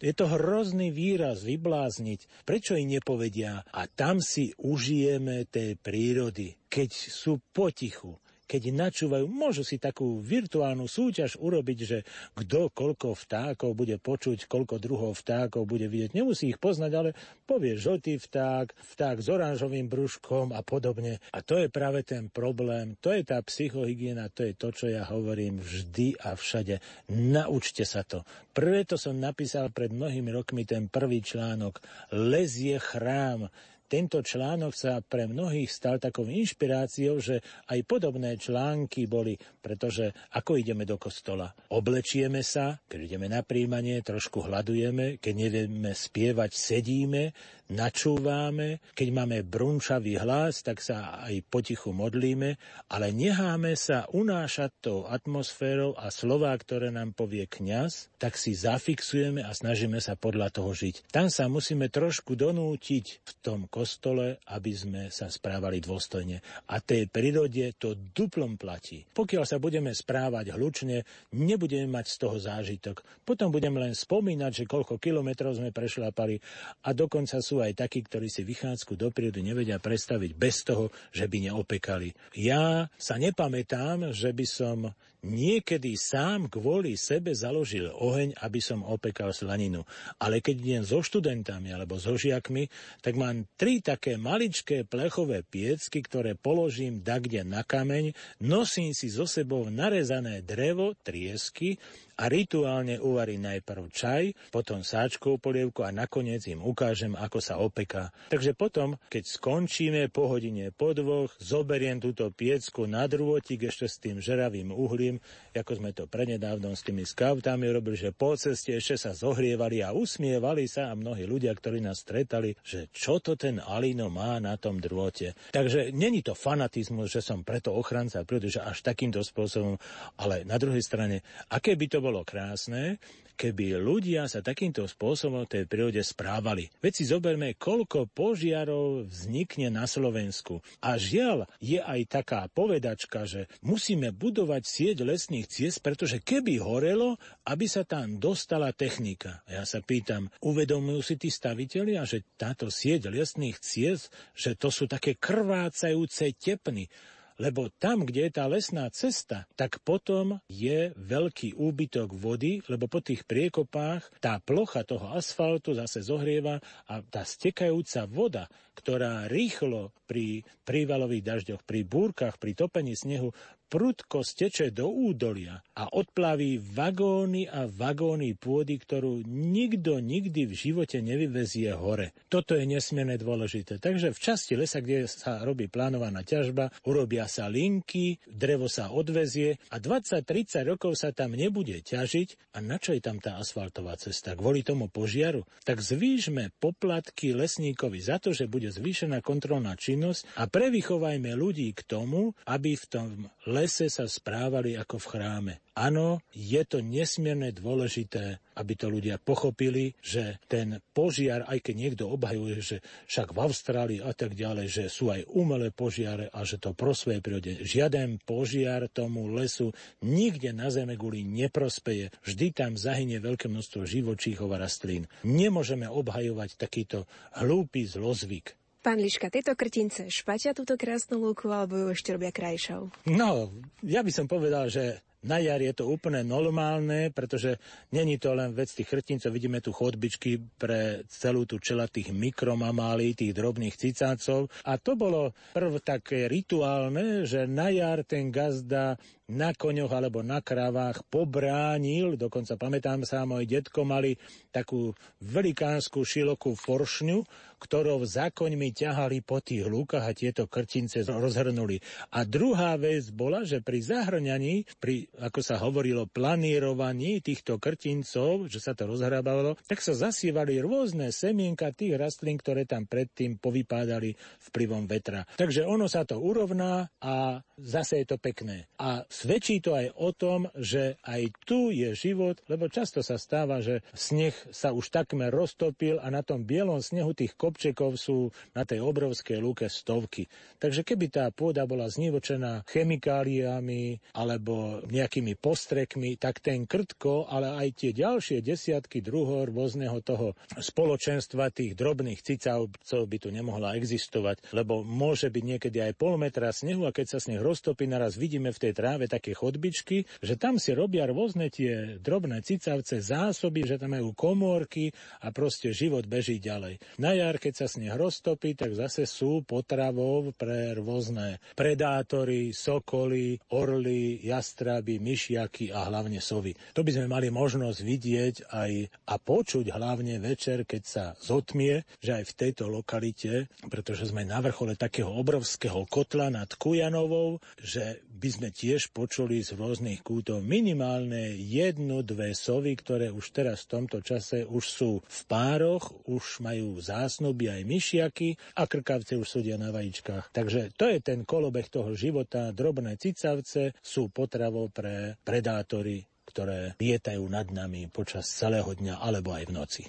Je 0.02 0.10
to 0.10 0.26
hrozný 0.26 0.90
výraz, 0.90 1.46
vyblázniť. 1.46 2.42
Prečo 2.42 2.74
im 2.74 2.98
nepovedia, 2.98 3.62
a 3.62 3.86
tam 3.86 4.18
si 4.18 4.50
užijeme 4.58 5.46
tej 5.46 5.78
prírody, 5.78 6.58
keď 6.66 6.90
sú 6.90 7.38
potichu, 7.54 8.18
keď 8.48 8.72
načúvajú, 8.72 9.28
môžu 9.28 9.60
si 9.60 9.76
takú 9.76 10.24
virtuálnu 10.24 10.88
súťaž 10.88 11.36
urobiť, 11.36 11.78
že 11.84 11.98
kto 12.32 12.72
koľko 12.72 13.12
vtákov 13.12 13.76
bude 13.76 14.00
počuť, 14.00 14.48
koľko 14.48 14.80
druhov 14.80 15.20
vtákov 15.20 15.68
bude 15.68 15.84
vidieť. 15.84 16.16
Nemusí 16.16 16.48
ich 16.48 16.56
poznať, 16.56 16.92
ale 16.96 17.10
povie 17.44 17.76
žltý 17.76 18.16
vták, 18.16 18.72
vták 18.72 19.16
s 19.20 19.28
oranžovým 19.28 19.92
brúškom 19.92 20.56
a 20.56 20.64
podobne. 20.64 21.20
A 21.36 21.44
to 21.44 21.60
je 21.60 21.68
práve 21.68 22.00
ten 22.08 22.32
problém, 22.32 22.96
to 23.04 23.12
je 23.12 23.20
tá 23.20 23.36
psychohygiena, 23.44 24.32
to 24.32 24.48
je 24.48 24.56
to, 24.56 24.72
čo 24.72 24.88
ja 24.88 25.04
hovorím 25.04 25.60
vždy 25.60 26.16
a 26.24 26.32
všade. 26.32 26.80
Naučte 27.12 27.84
sa 27.84 28.00
to. 28.00 28.24
Prvé 28.56 28.88
to 28.88 28.96
som 28.96 29.20
napísal 29.20 29.68
pred 29.68 29.92
mnohými 29.92 30.32
rokmi 30.32 30.64
ten 30.64 30.88
prvý 30.88 31.20
článok. 31.20 31.84
Les 32.16 32.48
je 32.56 32.80
chrám 32.80 33.52
tento 33.88 34.20
článok 34.20 34.72
sa 34.76 35.00
pre 35.00 35.24
mnohých 35.24 35.72
stal 35.72 35.96
takou 35.96 36.28
inšpiráciou, 36.28 37.18
že 37.18 37.40
aj 37.72 37.80
podobné 37.88 38.36
články 38.36 39.08
boli, 39.08 39.34
pretože 39.64 40.12
ako 40.36 40.60
ideme 40.60 40.84
do 40.84 41.00
kostola? 41.00 41.48
Oblečieme 41.72 42.44
sa, 42.44 42.76
keď 42.84 43.00
ideme 43.08 43.26
na 43.32 43.40
príjmanie, 43.40 44.04
trošku 44.04 44.44
hľadujeme, 44.44 45.16
keď 45.16 45.34
nevieme 45.34 45.96
spievať, 45.96 46.52
sedíme, 46.52 47.32
načúváme, 47.68 48.80
keď 48.96 49.08
máme 49.12 49.44
brunčavý 49.44 50.16
hlas, 50.16 50.64
tak 50.64 50.80
sa 50.80 51.20
aj 51.24 51.44
potichu 51.52 51.92
modlíme, 51.92 52.56
ale 52.88 53.12
necháme 53.12 53.76
sa 53.76 54.08
unášať 54.10 54.70
tou 54.80 54.98
atmosférou 55.04 55.92
a 55.94 56.08
slová, 56.08 56.56
ktoré 56.56 56.88
nám 56.88 57.12
povie 57.12 57.44
kňaz, 57.44 58.08
tak 58.16 58.40
si 58.40 58.56
zafixujeme 58.56 59.44
a 59.44 59.52
snažíme 59.52 60.00
sa 60.00 60.16
podľa 60.16 60.50
toho 60.50 60.72
žiť. 60.72 61.12
Tam 61.12 61.28
sa 61.28 61.46
musíme 61.46 61.92
trošku 61.92 62.34
donútiť 62.34 63.04
v 63.20 63.32
tom 63.44 63.68
kostole, 63.68 64.40
aby 64.48 64.72
sme 64.72 65.02
sa 65.12 65.28
správali 65.28 65.78
dôstojne. 65.84 66.40
A 66.72 66.80
tej 66.80 67.06
prírode 67.06 67.76
to 67.76 67.94
duplom 67.94 68.56
platí. 68.56 69.04
Pokiaľ 69.12 69.44
sa 69.44 69.60
budeme 69.60 69.92
správať 69.92 70.56
hlučne, 70.56 71.04
nebudeme 71.36 71.86
mať 71.86 72.06
z 72.08 72.16
toho 72.16 72.36
zážitok. 72.40 73.04
Potom 73.22 73.52
budeme 73.52 73.78
len 73.78 73.92
spomínať, 73.92 74.64
že 74.64 74.70
koľko 74.70 74.96
kilometrov 74.96 75.54
sme 75.54 75.70
prešlapali 75.70 76.40
a 76.82 76.90
dokonca 76.96 77.38
sú 77.38 77.57
aj 77.60 77.74
takí, 77.74 78.04
ktorí 78.04 78.26
si 78.30 78.42
vychádzku 78.46 78.94
do 78.94 79.08
prírody 79.10 79.42
nevedia 79.42 79.78
predstaviť 79.78 80.30
bez 80.34 80.66
toho, 80.66 80.90
že 81.10 81.26
by 81.26 81.50
neopekali. 81.50 82.12
Ja 82.38 82.86
sa 82.96 83.18
nepamätám, 83.18 84.14
že 84.14 84.30
by 84.32 84.46
som 84.46 84.78
niekedy 85.22 85.98
sám 85.98 86.46
kvôli 86.46 86.94
sebe 86.94 87.34
založil 87.34 87.90
oheň, 87.90 88.38
aby 88.38 88.60
som 88.62 88.86
opekal 88.86 89.34
slaninu. 89.34 89.82
Ale 90.22 90.38
keď 90.38 90.56
idem 90.58 90.84
so 90.86 91.02
študentami 91.02 91.74
alebo 91.74 91.98
so 91.98 92.14
žiakmi, 92.14 92.70
tak 93.02 93.18
mám 93.18 93.46
tri 93.58 93.82
také 93.82 94.14
maličké 94.14 94.86
plechové 94.86 95.42
piecky, 95.42 96.04
ktoré 96.04 96.38
položím 96.38 97.02
dakde 97.02 97.42
na 97.42 97.66
kameň, 97.66 98.14
nosím 98.44 98.94
si 98.94 99.10
so 99.10 99.26
sebou 99.26 99.66
narezané 99.72 100.42
drevo, 100.44 100.94
triesky 101.02 101.78
a 102.18 102.26
rituálne 102.26 102.98
uvarím 102.98 103.46
najprv 103.46 103.84
čaj, 103.94 104.24
potom 104.50 104.82
sáčkovú 104.82 105.38
polievku 105.38 105.86
a 105.86 105.94
nakoniec 105.94 106.42
im 106.50 106.58
ukážem, 106.66 107.14
ako 107.14 107.38
sa 107.38 107.62
opeká. 107.62 108.10
Takže 108.34 108.58
potom, 108.58 108.98
keď 109.06 109.38
skončíme 109.38 110.10
po 110.10 110.26
hodine, 110.26 110.74
po 110.74 110.90
dvoch, 110.90 111.30
zoberiem 111.38 112.02
túto 112.02 112.26
piecku 112.34 112.90
na 112.90 113.06
drôtik 113.06 113.70
ešte 113.70 113.86
s 113.86 114.02
tým 114.02 114.18
žeravým 114.18 114.74
uhlím, 114.74 115.07
ako 115.56 115.72
sme 115.80 115.90
to 115.96 116.04
prednedávnom 116.04 116.76
s 116.76 116.84
tými 116.84 117.08
skautami 117.08 117.72
robili, 117.72 117.96
že 117.96 118.12
po 118.12 118.36
ceste 118.36 118.76
ešte 118.76 119.00
sa 119.00 119.16
zohrievali 119.16 119.80
a 119.80 119.96
usmievali 119.96 120.68
sa 120.68 120.92
a 120.92 120.98
mnohí 120.98 121.24
ľudia, 121.24 121.56
ktorí 121.56 121.80
nás 121.80 122.04
stretali, 122.04 122.52
že 122.60 122.92
čo 122.92 123.18
to 123.18 123.34
ten 123.34 123.58
Alino 123.58 124.12
má 124.12 124.36
na 124.38 124.54
tom 124.60 124.78
drôte. 124.82 125.32
Takže 125.54 125.90
není 125.94 126.20
to 126.20 126.36
fanatizmus, 126.36 127.10
že 127.14 127.24
som 127.24 127.46
preto 127.46 127.72
ochranca 127.74 128.22
prírody, 128.26 128.52
že 128.52 128.62
až 128.64 128.84
takýmto 128.84 129.24
spôsobom, 129.24 129.78
ale 130.20 130.44
na 130.44 130.60
druhej 130.60 130.82
strane, 130.84 131.24
aké 131.48 131.78
by 131.78 131.86
to 131.88 131.98
bolo 132.04 132.26
krásne, 132.26 132.98
keby 133.38 133.78
ľudia 133.78 134.26
sa 134.26 134.42
takýmto 134.42 134.82
spôsobom 134.90 135.46
tej 135.46 135.70
prírode 135.70 136.02
správali. 136.02 136.66
Veď 136.82 136.92
si 136.98 137.04
zoberme, 137.06 137.54
koľko 137.54 138.10
požiarov 138.10 139.06
vznikne 139.06 139.70
na 139.70 139.86
Slovensku. 139.86 140.58
A 140.82 140.98
žiaľ, 140.98 141.46
je 141.62 141.78
aj 141.78 142.10
taká 142.10 142.50
povedačka, 142.50 143.22
že 143.30 143.46
musíme 143.62 144.10
budovať 144.10 144.62
sieť 144.66 145.06
lesných 145.06 145.46
ciest, 145.46 145.78
pretože 145.78 146.18
keby 146.18 146.58
horelo, 146.58 147.14
aby 147.46 147.70
sa 147.70 147.86
tam 147.86 148.18
dostala 148.18 148.74
technika. 148.74 149.46
A 149.46 149.62
ja 149.62 149.64
sa 149.64 149.78
pýtam, 149.78 150.26
uvedomujú 150.42 151.00
si 151.06 151.14
tí 151.14 151.30
stavitelia, 151.30 152.02
že 152.02 152.26
táto 152.34 152.66
sieť 152.74 153.06
lesných 153.06 153.62
ciest, 153.62 154.10
že 154.34 154.58
to 154.58 154.74
sú 154.74 154.90
také 154.90 155.14
krvácajúce 155.14 156.34
tepny, 156.34 156.90
lebo 157.38 157.70
tam, 157.78 158.02
kde 158.02 158.28
je 158.28 158.32
tá 158.34 158.44
lesná 158.50 158.90
cesta, 158.90 159.46
tak 159.54 159.78
potom 159.86 160.42
je 160.50 160.90
veľký 160.98 161.54
úbytok 161.54 162.12
vody, 162.12 162.60
lebo 162.66 162.90
po 162.90 162.98
tých 162.98 163.22
priekopách 163.24 164.10
tá 164.18 164.42
plocha 164.42 164.82
toho 164.82 165.14
asfaltu 165.14 165.72
zase 165.78 166.02
zohrieva 166.02 166.58
a 166.90 167.00
tá 167.00 167.22
stekajúca 167.22 168.04
voda, 168.10 168.50
ktorá 168.78 169.26
rýchlo 169.26 169.90
pri 170.06 170.46
prívalových 170.62 171.26
dažďoch, 171.26 171.62
pri 171.66 171.82
búrkach, 171.84 172.38
pri 172.38 172.54
topení 172.54 172.94
snehu 172.94 173.34
prudko 173.68 174.24
steče 174.24 174.72
do 174.72 174.88
údolia 174.88 175.60
a 175.76 175.92
odplaví 175.92 176.56
vagóny 176.56 177.44
a 177.44 177.68
vagóny 177.68 178.32
pôdy, 178.34 178.80
ktorú 178.80 179.28
nikto 179.28 180.00
nikdy 180.00 180.48
v 180.48 180.54
živote 180.56 181.04
nevyvezie 181.04 181.76
hore. 181.76 182.16
Toto 182.32 182.56
je 182.56 182.64
nesmierne 182.64 183.20
dôležité. 183.20 183.76
Takže 183.76 184.16
v 184.16 184.18
časti 184.18 184.56
lesa, 184.56 184.80
kde 184.80 185.04
sa 185.04 185.44
robí 185.44 185.68
plánovaná 185.68 186.24
ťažba, 186.24 186.72
urobia 186.88 187.28
sa 187.28 187.52
linky, 187.52 188.16
drevo 188.24 188.72
sa 188.72 188.88
odvezie 188.88 189.60
a 189.68 189.76
20-30 189.76 190.64
rokov 190.64 190.96
sa 190.96 191.12
tam 191.12 191.36
nebude 191.36 191.84
ťažiť. 191.84 192.56
A 192.56 192.64
na 192.64 192.80
čo 192.80 192.96
je 192.96 193.04
tam 193.04 193.20
tá 193.20 193.36
asfaltová 193.36 194.00
cesta? 194.00 194.32
Kvôli 194.32 194.64
tomu 194.64 194.88
požiaru? 194.88 195.44
Tak 195.68 195.84
zvýšme 195.84 196.56
poplatky 196.56 197.36
lesníkovi 197.36 198.00
za 198.00 198.16
to, 198.16 198.32
že 198.32 198.48
bude 198.48 198.67
zvýšená 198.70 199.20
kontrolná 199.20 199.74
činnosť 199.74 200.40
a 200.40 200.48
prevychovajme 200.48 201.32
ľudí 201.34 201.72
k 201.76 201.82
tomu, 201.84 202.32
aby 202.48 202.76
v 202.76 202.84
tom 202.88 203.08
lese 203.48 203.88
sa 203.88 204.04
správali 204.04 204.76
ako 204.76 204.96
v 205.00 205.06
chráme. 205.10 205.54
Áno, 205.78 206.18
je 206.34 206.58
to 206.66 206.82
nesmierne 206.82 207.54
dôležité, 207.54 208.42
aby 208.58 208.74
to 208.74 208.90
ľudia 208.90 209.22
pochopili, 209.22 209.94
že 210.02 210.42
ten 210.50 210.82
požiar, 210.90 211.46
aj 211.46 211.62
keď 211.62 211.74
niekto 211.78 212.04
obhajuje, 212.10 212.58
že 212.58 212.76
však 213.06 213.30
v 213.30 213.38
Austrálii 213.46 214.00
a 214.02 214.10
tak 214.10 214.34
ďalej, 214.34 214.66
že 214.66 214.84
sú 214.90 215.14
aj 215.14 215.30
umelé 215.30 215.70
požiare 215.70 216.34
a 216.34 216.42
že 216.42 216.58
to 216.58 216.74
prospeje 216.74 217.22
prírode. 217.22 217.62
Žiaden 217.62 218.18
požiar 218.26 218.90
tomu 218.90 219.30
lesu 219.30 219.70
nikde 220.02 220.50
na 220.50 220.66
zeme 220.74 220.98
guli 220.98 221.22
neprospeje. 221.22 222.10
Vždy 222.26 222.46
tam 222.50 222.74
zahynie 222.74 223.22
veľké 223.22 223.46
množstvo 223.46 223.86
živočíchov 223.86 224.50
a 224.50 224.58
rastlín. 224.58 225.06
Nemôžeme 225.22 225.86
obhajovať 225.86 226.58
takýto 226.58 227.06
hlúpy 227.38 227.86
zlozvyk. 227.86 228.58
Pán 228.82 228.98
Liška, 228.98 229.30
tieto 229.30 229.54
krtince 229.54 230.10
špatia 230.10 230.54
túto 230.58 230.74
krásnu 230.74 231.22
lúku 231.22 231.50
alebo 231.54 231.78
ju 231.78 231.86
ešte 231.94 232.14
robia 232.14 232.34
krajšou? 232.34 232.90
No, 233.10 233.54
ja 233.86 234.02
by 234.02 234.10
som 234.10 234.26
povedal, 234.26 234.70
že 234.70 235.02
na 235.28 235.36
jar 235.44 235.60
je 235.60 235.76
to 235.76 235.92
úplne 235.92 236.24
normálne, 236.24 237.12
pretože 237.12 237.60
není 237.92 238.16
to 238.16 238.32
len 238.32 238.56
vec 238.56 238.72
tých 238.72 238.88
chrtincov, 238.88 239.28
vidíme 239.28 239.60
tu 239.60 239.76
chodbičky 239.76 240.40
pre 240.56 241.04
celú 241.12 241.44
tú 241.44 241.60
čela 241.60 241.84
tých 241.84 242.08
mikromamálí, 242.16 243.12
tých 243.12 243.36
drobných 243.36 243.76
cicácov. 243.76 244.48
A 244.64 244.80
to 244.80 244.96
bolo 244.96 245.36
prv 245.52 245.84
také 245.84 246.32
rituálne, 246.32 247.28
že 247.28 247.44
na 247.44 247.68
jar 247.68 248.00
ten 248.08 248.32
gazda 248.32 248.96
na 249.28 249.52
koňoch 249.52 249.92
alebo 249.92 250.24
na 250.24 250.40
kravách 250.40 251.04
pobránil, 251.12 252.16
dokonca 252.16 252.56
pamätám 252.56 253.04
sa, 253.04 253.28
môj 253.28 253.44
detko 253.44 253.84
mali 253.84 254.16
takú 254.48 254.96
velikánsku 255.20 256.00
šilokú 256.00 256.56
foršňu, 256.56 257.28
ktorou 257.60 258.06
za 258.08 258.32
koňmi 258.32 258.72
ťahali 258.72 259.20
po 259.20 259.44
tých 259.44 259.68
lúkach 259.68 260.06
a 260.06 260.16
tieto 260.16 260.48
krtince 260.48 261.04
rozhrnuli. 261.04 261.82
A 262.14 262.24
druhá 262.24 262.78
vec 262.80 263.10
bola, 263.12 263.44
že 263.44 263.60
pri 263.60 263.84
zahrňaní, 263.84 264.64
pri, 264.80 265.10
ako 265.20 265.40
sa 265.44 265.60
hovorilo, 265.60 266.08
planírovaní 266.08 267.20
týchto 267.20 267.60
krtincov, 267.60 268.48
že 268.48 268.62
sa 268.62 268.72
to 268.72 268.88
rozhrábalo, 268.88 269.58
tak 269.68 269.84
sa 269.84 269.92
zasievali 269.92 270.56
rôzne 270.62 271.12
semienka 271.12 271.74
tých 271.74 271.98
rastlín, 272.00 272.40
ktoré 272.40 272.64
tam 272.64 272.88
predtým 272.88 273.36
povypádali 273.36 274.16
vplyvom 274.48 274.88
vetra. 274.88 275.26
Takže 275.36 275.66
ono 275.68 275.90
sa 275.90 276.06
to 276.08 276.16
urovná 276.16 276.88
a 277.02 277.42
zase 277.58 278.00
je 278.00 278.06
to 278.14 278.16
pekné. 278.16 278.70
A 278.78 279.02
svedčí 279.18 279.58
to 279.58 279.74
aj 279.74 279.90
o 279.98 280.14
tom, 280.14 280.46
že 280.54 280.94
aj 281.02 281.34
tu 281.42 281.74
je 281.74 281.90
život, 281.98 282.38
lebo 282.46 282.70
často 282.70 283.02
sa 283.02 283.18
stáva, 283.18 283.58
že 283.58 283.82
sneh 283.90 284.34
sa 284.54 284.70
už 284.70 284.94
takmer 284.94 285.34
roztopil 285.34 285.98
a 285.98 286.06
na 286.14 286.22
tom 286.22 286.46
bielom 286.46 286.78
snehu 286.78 287.10
tých 287.18 287.34
kopčekov 287.34 287.98
sú 287.98 288.30
na 288.54 288.62
tej 288.62 288.78
obrovskej 288.78 289.42
lúke 289.42 289.66
stovky. 289.66 290.30
Takže 290.62 290.86
keby 290.86 291.10
tá 291.10 291.26
pôda 291.34 291.66
bola 291.66 291.90
znivočená 291.90 292.62
chemikáliami 292.70 294.14
alebo 294.14 294.86
nejakými 294.86 295.34
postrekmi, 295.34 296.14
tak 296.14 296.38
ten 296.38 296.62
krtko, 296.70 297.26
ale 297.26 297.58
aj 297.58 297.68
tie 297.82 297.90
ďalšie 297.90 298.38
desiatky 298.38 299.02
druhov 299.02 299.50
rôzneho 299.50 299.98
toho 300.04 300.38
spoločenstva 300.54 301.50
tých 301.50 301.74
drobných 301.74 302.22
cicavcov 302.22 303.02
by 303.08 303.16
tu 303.18 303.34
nemohla 303.34 303.74
existovať, 303.74 304.54
lebo 304.54 304.86
môže 304.86 305.32
byť 305.32 305.44
niekedy 305.44 305.78
aj 305.82 305.92
pol 305.98 306.20
metra 306.20 306.54
snehu 306.54 306.86
a 306.86 306.94
keď 306.94 307.16
sa 307.16 307.18
sneh 307.18 307.40
roztopí, 307.42 307.88
naraz 307.88 308.14
vidíme 308.14 308.54
v 308.54 308.62
tej 308.68 308.72
tráve 308.76 309.07
také 309.08 309.32
chodbičky, 309.32 310.06
že 310.20 310.36
tam 310.36 310.60
si 310.60 310.76
robia 310.76 311.08
rôzne 311.08 311.48
tie 311.48 311.98
drobné 311.98 312.44
cicavce, 312.44 313.00
zásoby, 313.00 313.64
že 313.64 313.80
tam 313.80 313.96
majú 313.96 314.12
komórky 314.12 314.92
a 315.24 315.32
proste 315.32 315.72
život 315.72 316.04
beží 316.04 316.38
ďalej. 316.38 316.78
Na 317.00 317.16
jar 317.16 317.40
keď 317.40 317.64
sa 317.64 317.66
sneh 317.66 317.94
roztopí, 317.94 318.52
tak 318.52 318.76
zase 318.76 319.08
sú 319.08 319.40
potravou 319.46 320.34
pre 320.36 320.76
rôzne 320.76 321.40
predátory, 321.56 322.52
sokoly, 322.52 323.40
orly, 323.54 324.20
jastraby, 324.20 325.00
myšiaky 325.00 325.72
a 325.72 325.88
hlavne 325.88 326.20
sovy. 326.20 326.52
To 326.76 326.84
by 326.84 326.90
sme 326.92 327.06
mali 327.08 327.32
možnosť 327.32 327.78
vidieť 327.80 328.34
aj 328.52 328.72
a 329.08 329.14
počuť 329.16 329.72
hlavne 329.72 330.20
večer, 330.20 330.68
keď 330.68 330.82
sa 330.84 331.04
zotmie, 331.22 331.86
že 332.02 332.20
aj 332.20 332.24
v 332.28 332.36
tejto 332.36 332.68
lokalite, 332.68 333.48
pretože 333.70 334.10
sme 334.10 334.26
na 334.26 334.42
vrchole 334.42 334.74
takého 334.74 335.08
obrovského 335.08 335.86
kotla 335.88 336.28
nad 336.28 336.50
Kujanovou, 336.52 337.40
že 337.62 338.02
by 338.18 338.28
sme 338.28 338.48
tiež 338.50 338.90
počuli 338.98 339.46
z 339.46 339.54
rôznych 339.54 340.02
kútov 340.02 340.42
minimálne 340.42 341.30
jednu, 341.38 342.02
dve 342.02 342.34
sovy, 342.34 342.74
ktoré 342.74 343.14
už 343.14 343.30
teraz 343.30 343.62
v 343.62 343.78
tomto 343.78 344.02
čase 344.02 344.42
už 344.42 344.64
sú 344.66 344.90
v 345.06 345.20
pároch, 345.30 345.94
už 346.10 346.42
majú 346.42 346.82
zásnuby 346.82 347.46
aj 347.46 347.62
myšiaky 347.62 348.58
a 348.58 348.66
krkavce 348.66 349.14
už 349.14 349.38
súdia 349.38 349.54
na 349.54 349.70
vajíčkach. 349.70 350.34
Takže 350.34 350.74
to 350.74 350.90
je 350.90 350.98
ten 350.98 351.22
kolobeh 351.22 351.70
toho 351.70 351.94
života. 351.94 352.50
Drobné 352.50 352.98
cicavce 352.98 353.78
sú 353.78 354.10
potravou 354.10 354.66
pre 354.74 355.14
predátory, 355.22 356.02
ktoré 356.26 356.74
lietajú 356.82 357.22
nad 357.30 357.46
nami 357.54 357.86
počas 357.86 358.26
celého 358.26 358.74
dňa 358.74 358.98
alebo 358.98 359.30
aj 359.30 359.44
v 359.46 359.54
noci. 359.54 359.82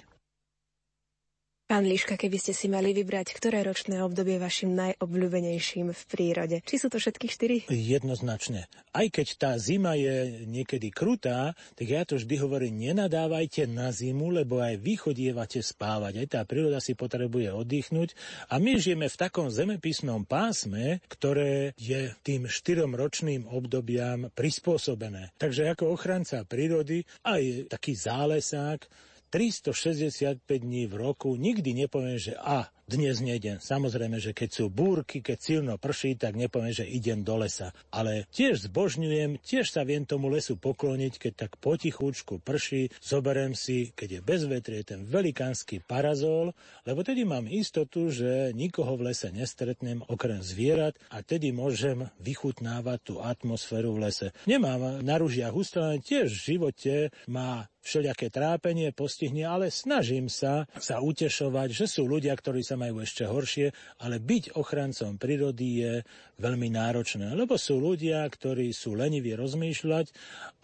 Pán 1.70 1.86
Liška, 1.86 2.18
keby 2.18 2.34
ste 2.34 2.50
si 2.50 2.66
mali 2.66 2.90
vybrať, 2.90 3.30
ktoré 3.30 3.62
ročné 3.62 4.02
obdobie 4.02 4.42
vašim 4.42 4.74
najobľúbenejším 4.74 5.94
v 5.94 6.02
prírode? 6.10 6.66
Či 6.66 6.82
sú 6.82 6.86
to 6.90 6.98
všetky 6.98 7.30
štyri? 7.30 7.56
Jednoznačne. 7.70 8.66
Aj 8.90 9.06
keď 9.06 9.38
tá 9.38 9.50
zima 9.54 9.94
je 9.94 10.42
niekedy 10.50 10.90
krutá, 10.90 11.54
tak 11.78 11.86
ja 11.86 12.02
to 12.02 12.18
vždy 12.18 12.42
hovorím, 12.42 12.90
nenadávajte 12.90 13.70
na 13.70 13.94
zimu, 13.94 14.34
lebo 14.34 14.58
aj 14.58 14.82
vy 14.82 14.98
chodievate 14.98 15.62
spávať. 15.62 16.26
Aj 16.26 16.26
tá 16.26 16.40
príroda 16.42 16.82
si 16.82 16.98
potrebuje 16.98 17.54
oddychnúť. 17.54 18.18
A 18.50 18.58
my 18.58 18.74
žijeme 18.74 19.06
v 19.06 19.20
takom 19.30 19.46
zemepisnom 19.46 20.26
pásme, 20.26 20.98
ktoré 21.06 21.78
je 21.78 22.10
tým 22.26 22.50
štyrom 22.50 22.98
ročným 22.98 23.46
obdobiam 23.46 24.26
prispôsobené. 24.34 25.38
Takže 25.38 25.70
ako 25.70 25.94
ochranca 25.94 26.42
prírody, 26.42 27.06
aj 27.22 27.70
taký 27.70 27.94
zálesák, 27.94 28.90
365 29.30 30.62
dní 30.62 30.86
v 30.86 30.94
roku. 30.94 31.36
Nikdy 31.36 31.74
nepoviem, 31.74 32.18
že 32.18 32.34
a, 32.34 32.66
dnes 32.90 33.22
nejdem. 33.22 33.62
Samozrejme, 33.62 34.18
že 34.18 34.34
keď 34.34 34.50
sú 34.50 34.64
búrky, 34.66 35.22
keď 35.22 35.38
silno 35.38 35.74
prší, 35.78 36.18
tak 36.18 36.34
nepoviem, 36.34 36.74
že 36.74 36.90
idem 36.90 37.22
do 37.22 37.38
lesa. 37.38 37.70
Ale 37.94 38.26
tiež 38.34 38.66
zbožňujem, 38.66 39.38
tiež 39.38 39.70
sa 39.70 39.86
viem 39.86 40.02
tomu 40.02 40.26
lesu 40.26 40.58
pokloniť, 40.58 41.22
keď 41.22 41.32
tak 41.46 41.52
potichúčku 41.62 42.42
prší, 42.42 42.90
zoberiem 42.98 43.54
si, 43.54 43.94
keď 43.94 44.18
je 44.18 44.20
bez 44.26 44.42
vetrie, 44.50 44.82
ten 44.82 45.06
velikánsky 45.06 45.78
parazol, 45.86 46.50
lebo 46.82 47.06
tedy 47.06 47.22
mám 47.22 47.46
istotu, 47.46 48.10
že 48.10 48.50
nikoho 48.58 48.98
v 48.98 49.14
lese 49.14 49.30
nestretnem 49.30 50.02
okrem 50.10 50.42
zvierat 50.42 50.98
a 51.14 51.22
tedy 51.22 51.54
môžem 51.54 52.10
vychutnávať 52.18 52.98
tú 53.06 53.14
atmosféru 53.22 53.94
v 53.94 54.10
lese. 54.10 54.34
Nemám 54.50 54.98
na 55.06 55.14
ružiach 55.14 55.54
ustalené, 55.54 56.02
tiež 56.02 56.34
v 56.34 56.58
živote 56.58 56.94
má 57.30 57.70
všelijaké 57.80 58.28
trápenie 58.28 58.92
postihne, 58.92 59.48
ale 59.48 59.72
snažím 59.72 60.28
sa 60.28 60.68
sa 60.76 61.00
utešovať, 61.00 61.68
že 61.72 61.86
sú 61.88 62.04
ľudia, 62.04 62.36
ktorí 62.36 62.60
sa 62.60 62.76
majú 62.80 63.04
ešte 63.04 63.28
horšie, 63.28 63.76
ale 64.00 64.16
byť 64.16 64.56
ochrancom 64.56 65.20
prírody 65.20 65.68
je 65.84 65.94
veľmi 66.40 66.72
náročné, 66.72 67.36
lebo 67.36 67.60
sú 67.60 67.76
ľudia, 67.76 68.24
ktorí 68.24 68.72
sú 68.72 68.96
leniví 68.96 69.36
rozmýšľať 69.36 70.08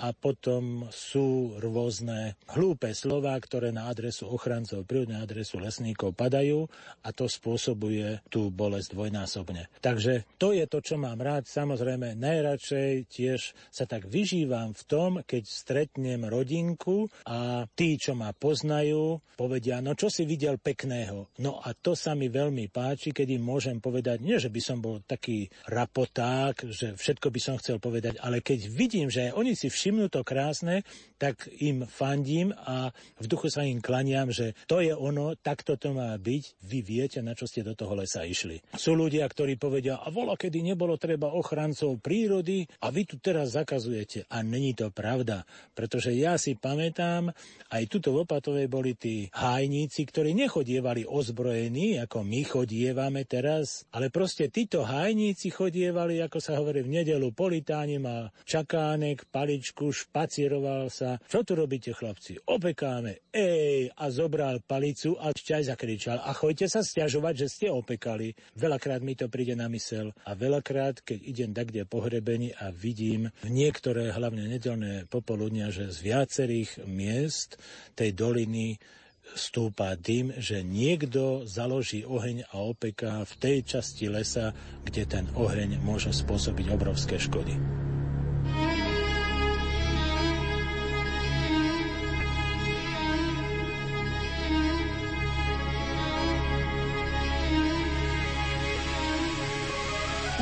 a 0.01 0.17
potom 0.17 0.89
sú 0.89 1.61
rôzne 1.61 2.41
hlúpe 2.57 2.97
slova, 2.97 3.37
ktoré 3.37 3.77
na 3.77 3.93
adresu 3.93 4.25
ochrancov 4.25 4.89
prírody, 4.89 5.13
na 5.13 5.21
adresu 5.21 5.61
lesníkov 5.61 6.17
padajú 6.17 6.65
a 7.05 7.13
to 7.13 7.29
spôsobuje 7.29 8.25
tú 8.33 8.49
bolesť 8.49 8.97
dvojnásobne. 8.97 9.69
Takže 9.85 10.25
to 10.41 10.57
je 10.57 10.65
to, 10.65 10.81
čo 10.81 10.97
mám 10.97 11.21
rád. 11.21 11.45
Samozrejme, 11.45 12.17
najradšej 12.17 13.13
tiež 13.13 13.53
sa 13.69 13.85
tak 13.85 14.09
vyžívam 14.09 14.73
v 14.73 14.83
tom, 14.89 15.11
keď 15.21 15.45
stretnem 15.45 16.25
rodinku 16.25 17.13
a 17.29 17.69
tí, 17.77 18.01
čo 18.01 18.17
ma 18.17 18.33
poznajú, 18.33 19.21
povedia, 19.37 19.85
no 19.85 19.93
čo 19.93 20.09
si 20.09 20.25
videl 20.25 20.57
pekného. 20.57 21.29
No 21.45 21.61
a 21.61 21.77
to 21.77 21.93
sa 22.07 22.15
mi 22.15 22.31
veľmi 22.31 22.71
páči, 22.71 23.11
keď 23.11 23.35
im 23.35 23.43
môžem 23.43 23.83
povedať, 23.83 24.23
nie 24.23 24.39
že 24.39 24.47
by 24.47 24.61
som 24.63 24.79
bol 24.79 25.03
taký 25.03 25.51
rapoták, 25.67 26.71
že 26.71 26.95
všetko 26.95 27.35
by 27.35 27.41
som 27.43 27.59
chcel 27.59 27.83
povedať, 27.83 28.23
ale 28.23 28.39
keď 28.39 28.71
vidím, 28.71 29.11
že 29.11 29.35
oni 29.35 29.59
si 29.59 29.67
všimnú 29.67 30.07
to 30.07 30.23
krásne, 30.23 30.87
tak 31.19 31.51
im 31.59 31.83
fandím 31.83 32.55
a 32.55 32.95
v 33.19 33.27
duchu 33.27 33.51
sa 33.51 33.67
im 33.67 33.83
klaniam, 33.83 34.31
že 34.31 34.55
to 34.71 34.79
je 34.79 34.95
ono, 34.95 35.35
takto 35.35 35.75
to 35.75 35.91
má 35.91 36.15
byť, 36.15 36.63
vy 36.63 36.79
viete, 36.87 37.19
na 37.27 37.35
čo 37.35 37.51
ste 37.51 37.67
do 37.67 37.75
toho 37.75 37.99
lesa 37.99 38.23
išli. 38.23 38.63
Sú 38.79 38.95
ľudia, 38.95 39.27
ktorí 39.27 39.59
povedia, 39.59 39.99
a 39.99 40.07
vola, 40.15 40.39
kedy 40.39 40.63
nebolo 40.63 40.95
treba 41.01 41.35
ochrancov 41.35 41.99
prírody 41.99 42.63
a 42.87 42.95
vy 42.95 43.03
tu 43.03 43.19
teraz 43.19 43.59
zakazujete. 43.59 44.31
A 44.31 44.47
není 44.47 44.79
to 44.79 44.95
pravda, 44.95 45.43
pretože 45.75 46.15
ja 46.15 46.39
si 46.39 46.55
pamätám, 46.55 47.35
aj 47.75 47.83
tuto 47.91 48.15
v 48.15 48.23
Opatovej 48.29 48.71
boli 48.71 48.95
tí 48.95 49.27
hájníci, 49.33 50.07
ktorí 50.07 50.37
nechodievali 50.37 51.09
ozbrojení, 51.09 51.96
ako 52.01 52.25
my 52.25 52.43
chodievame 52.47 53.29
teraz, 53.29 53.85
ale 53.93 54.09
proste 54.09 54.49
títo 54.49 54.87
hájníci 54.87 55.53
chodievali, 55.53 56.25
ako 56.25 56.39
sa 56.41 56.57
hovorí 56.57 56.81
v 56.81 57.03
nedelu, 57.03 57.29
politáni 57.35 58.01
má 58.01 58.33
čakánek, 58.47 59.29
paličku, 59.29 59.93
špacieroval 59.93 60.89
sa 60.89 61.21
čo 61.27 61.43
tu 61.43 61.59
robíte 61.59 61.91
chlapci? 61.93 62.39
Opekáme. 62.49 63.29
Ej, 63.35 63.93
a 63.93 64.09
zobral 64.09 64.63
palicu 64.63 65.19
a 65.19 65.35
šťaj 65.35 65.63
zakričal. 65.69 66.19
A 66.23 66.33
choďte 66.33 66.71
sa 66.71 66.81
stiažovať, 66.81 67.35
že 67.45 67.53
ste 67.53 67.67
opekali. 67.69 68.33
Veľakrát 68.57 69.03
mi 69.03 69.19
to 69.19 69.27
príde 69.27 69.59
na 69.59 69.69
mysel 69.69 70.15
a 70.25 70.33
veľakrát, 70.33 71.03
keď 71.03 71.19
idem 71.21 71.51
tak, 71.53 71.75
kde 71.75 71.89
pohrebení 71.89 72.55
a 72.57 72.71
vidím 72.73 73.29
v 73.45 73.51
niektoré, 73.51 74.15
hlavne 74.15 74.47
nedelné 74.47 75.05
popoludnia, 75.11 75.75
že 75.75 75.91
z 75.91 75.99
viacerých 76.05 76.87
miest 76.87 77.59
tej 77.99 78.15
doliny 78.17 78.79
stúpa 79.35 79.99
dym, 79.99 80.31
že 80.37 80.63
niekto 80.63 81.43
založí 81.49 82.07
oheň 82.07 82.47
a 82.53 82.63
opeká 82.63 83.27
v 83.27 83.33
tej 83.41 83.59
časti 83.67 84.07
lesa, 84.07 84.55
kde 84.87 85.03
ten 85.09 85.25
oheň 85.35 85.83
môže 85.83 86.15
spôsobiť 86.15 86.71
obrovské 86.71 87.19
škody. 87.19 87.86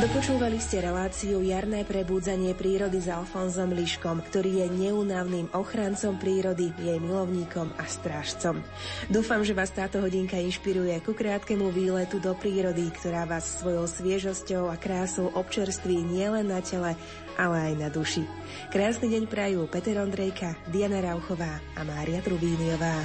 Dopočúvali 0.05 0.61
ste 0.61 0.85
reláciu 0.85 1.41
Jarné 1.41 1.81
prebúdzanie 1.81 2.53
prírody 2.53 3.01
s 3.01 3.09
Alfonzom 3.09 3.73
Liškom, 3.73 4.21
ktorý 4.21 4.61
je 4.61 4.67
neunavným 4.85 5.49
ochrancom 5.57 6.21
prírody, 6.21 6.77
jej 6.77 7.01
milovníkom 7.01 7.73
a 7.81 7.89
strážcom. 7.89 8.61
Dúfam, 9.09 9.41
že 9.41 9.57
vás 9.57 9.73
táto 9.73 10.05
hodinka 10.05 10.37
inšpiruje 10.37 11.01
ku 11.01 11.17
krátkemu 11.17 11.73
výletu 11.73 12.21
do 12.21 12.37
prírody, 12.37 12.93
ktorá 13.01 13.25
vás 13.25 13.65
svojou 13.65 13.89
sviežosťou 13.89 14.69
a 14.69 14.77
krásou 14.77 15.33
občerství 15.33 15.97
nielen 16.05 16.53
na 16.53 16.61
tele, 16.61 17.01
ale 17.41 17.73
aj 17.73 17.75
na 17.81 17.89
duši. 17.89 18.29
Krásny 18.77 19.09
deň 19.09 19.25
prajú 19.25 19.65
Peter 19.73 19.97
Ondrejka, 20.05 20.53
Diana 20.69 21.01
Rauchová 21.01 21.65
a 21.73 21.81
Mária 21.81 22.21
Trubíniová. 22.21 23.01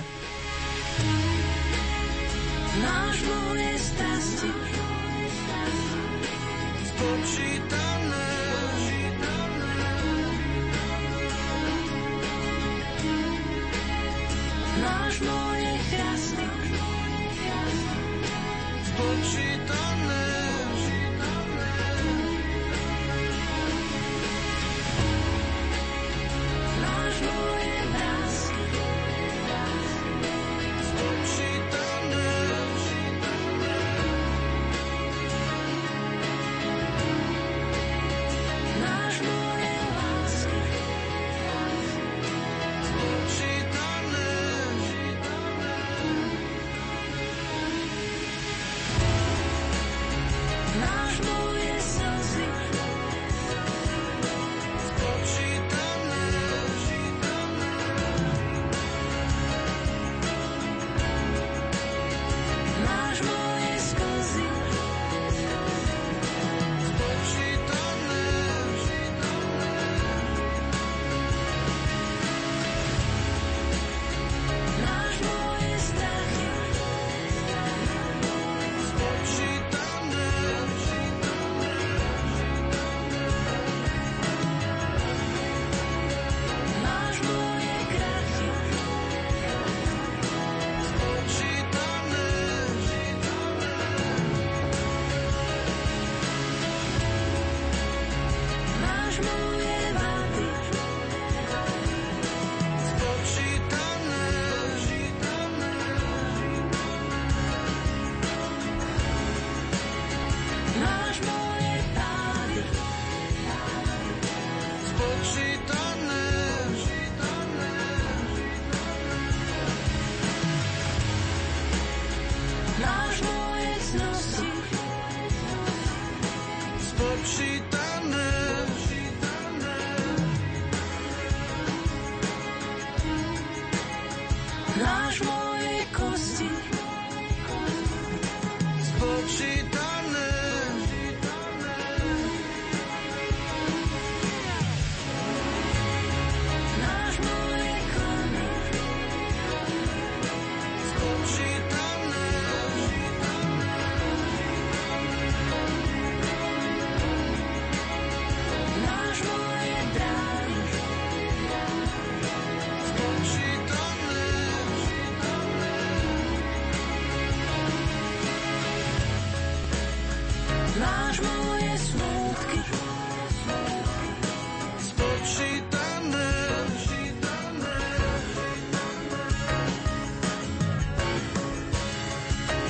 Máš 2.84 3.24
moje 3.24 3.72
strasti, 3.88 4.52
spočítané. 7.00 8.28
Máš 14.84 15.16
moje 15.24 15.72
krásne 15.92 16.46
spočítané. 18.84 19.89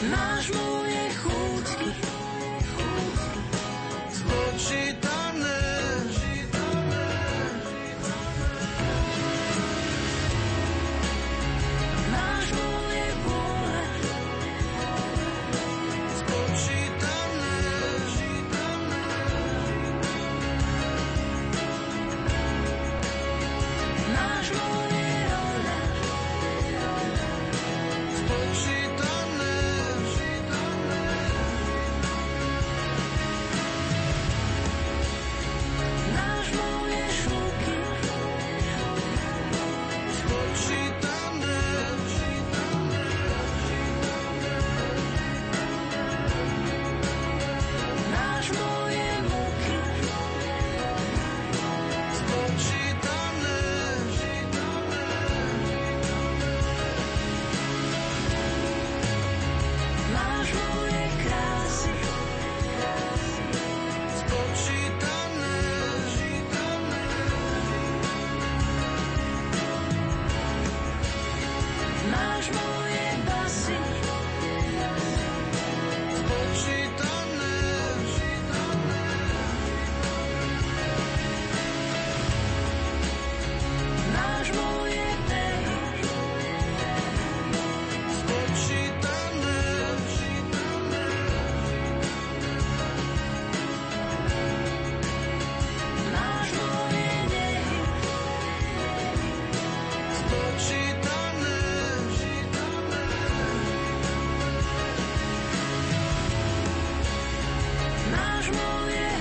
nášmu 0.01 0.78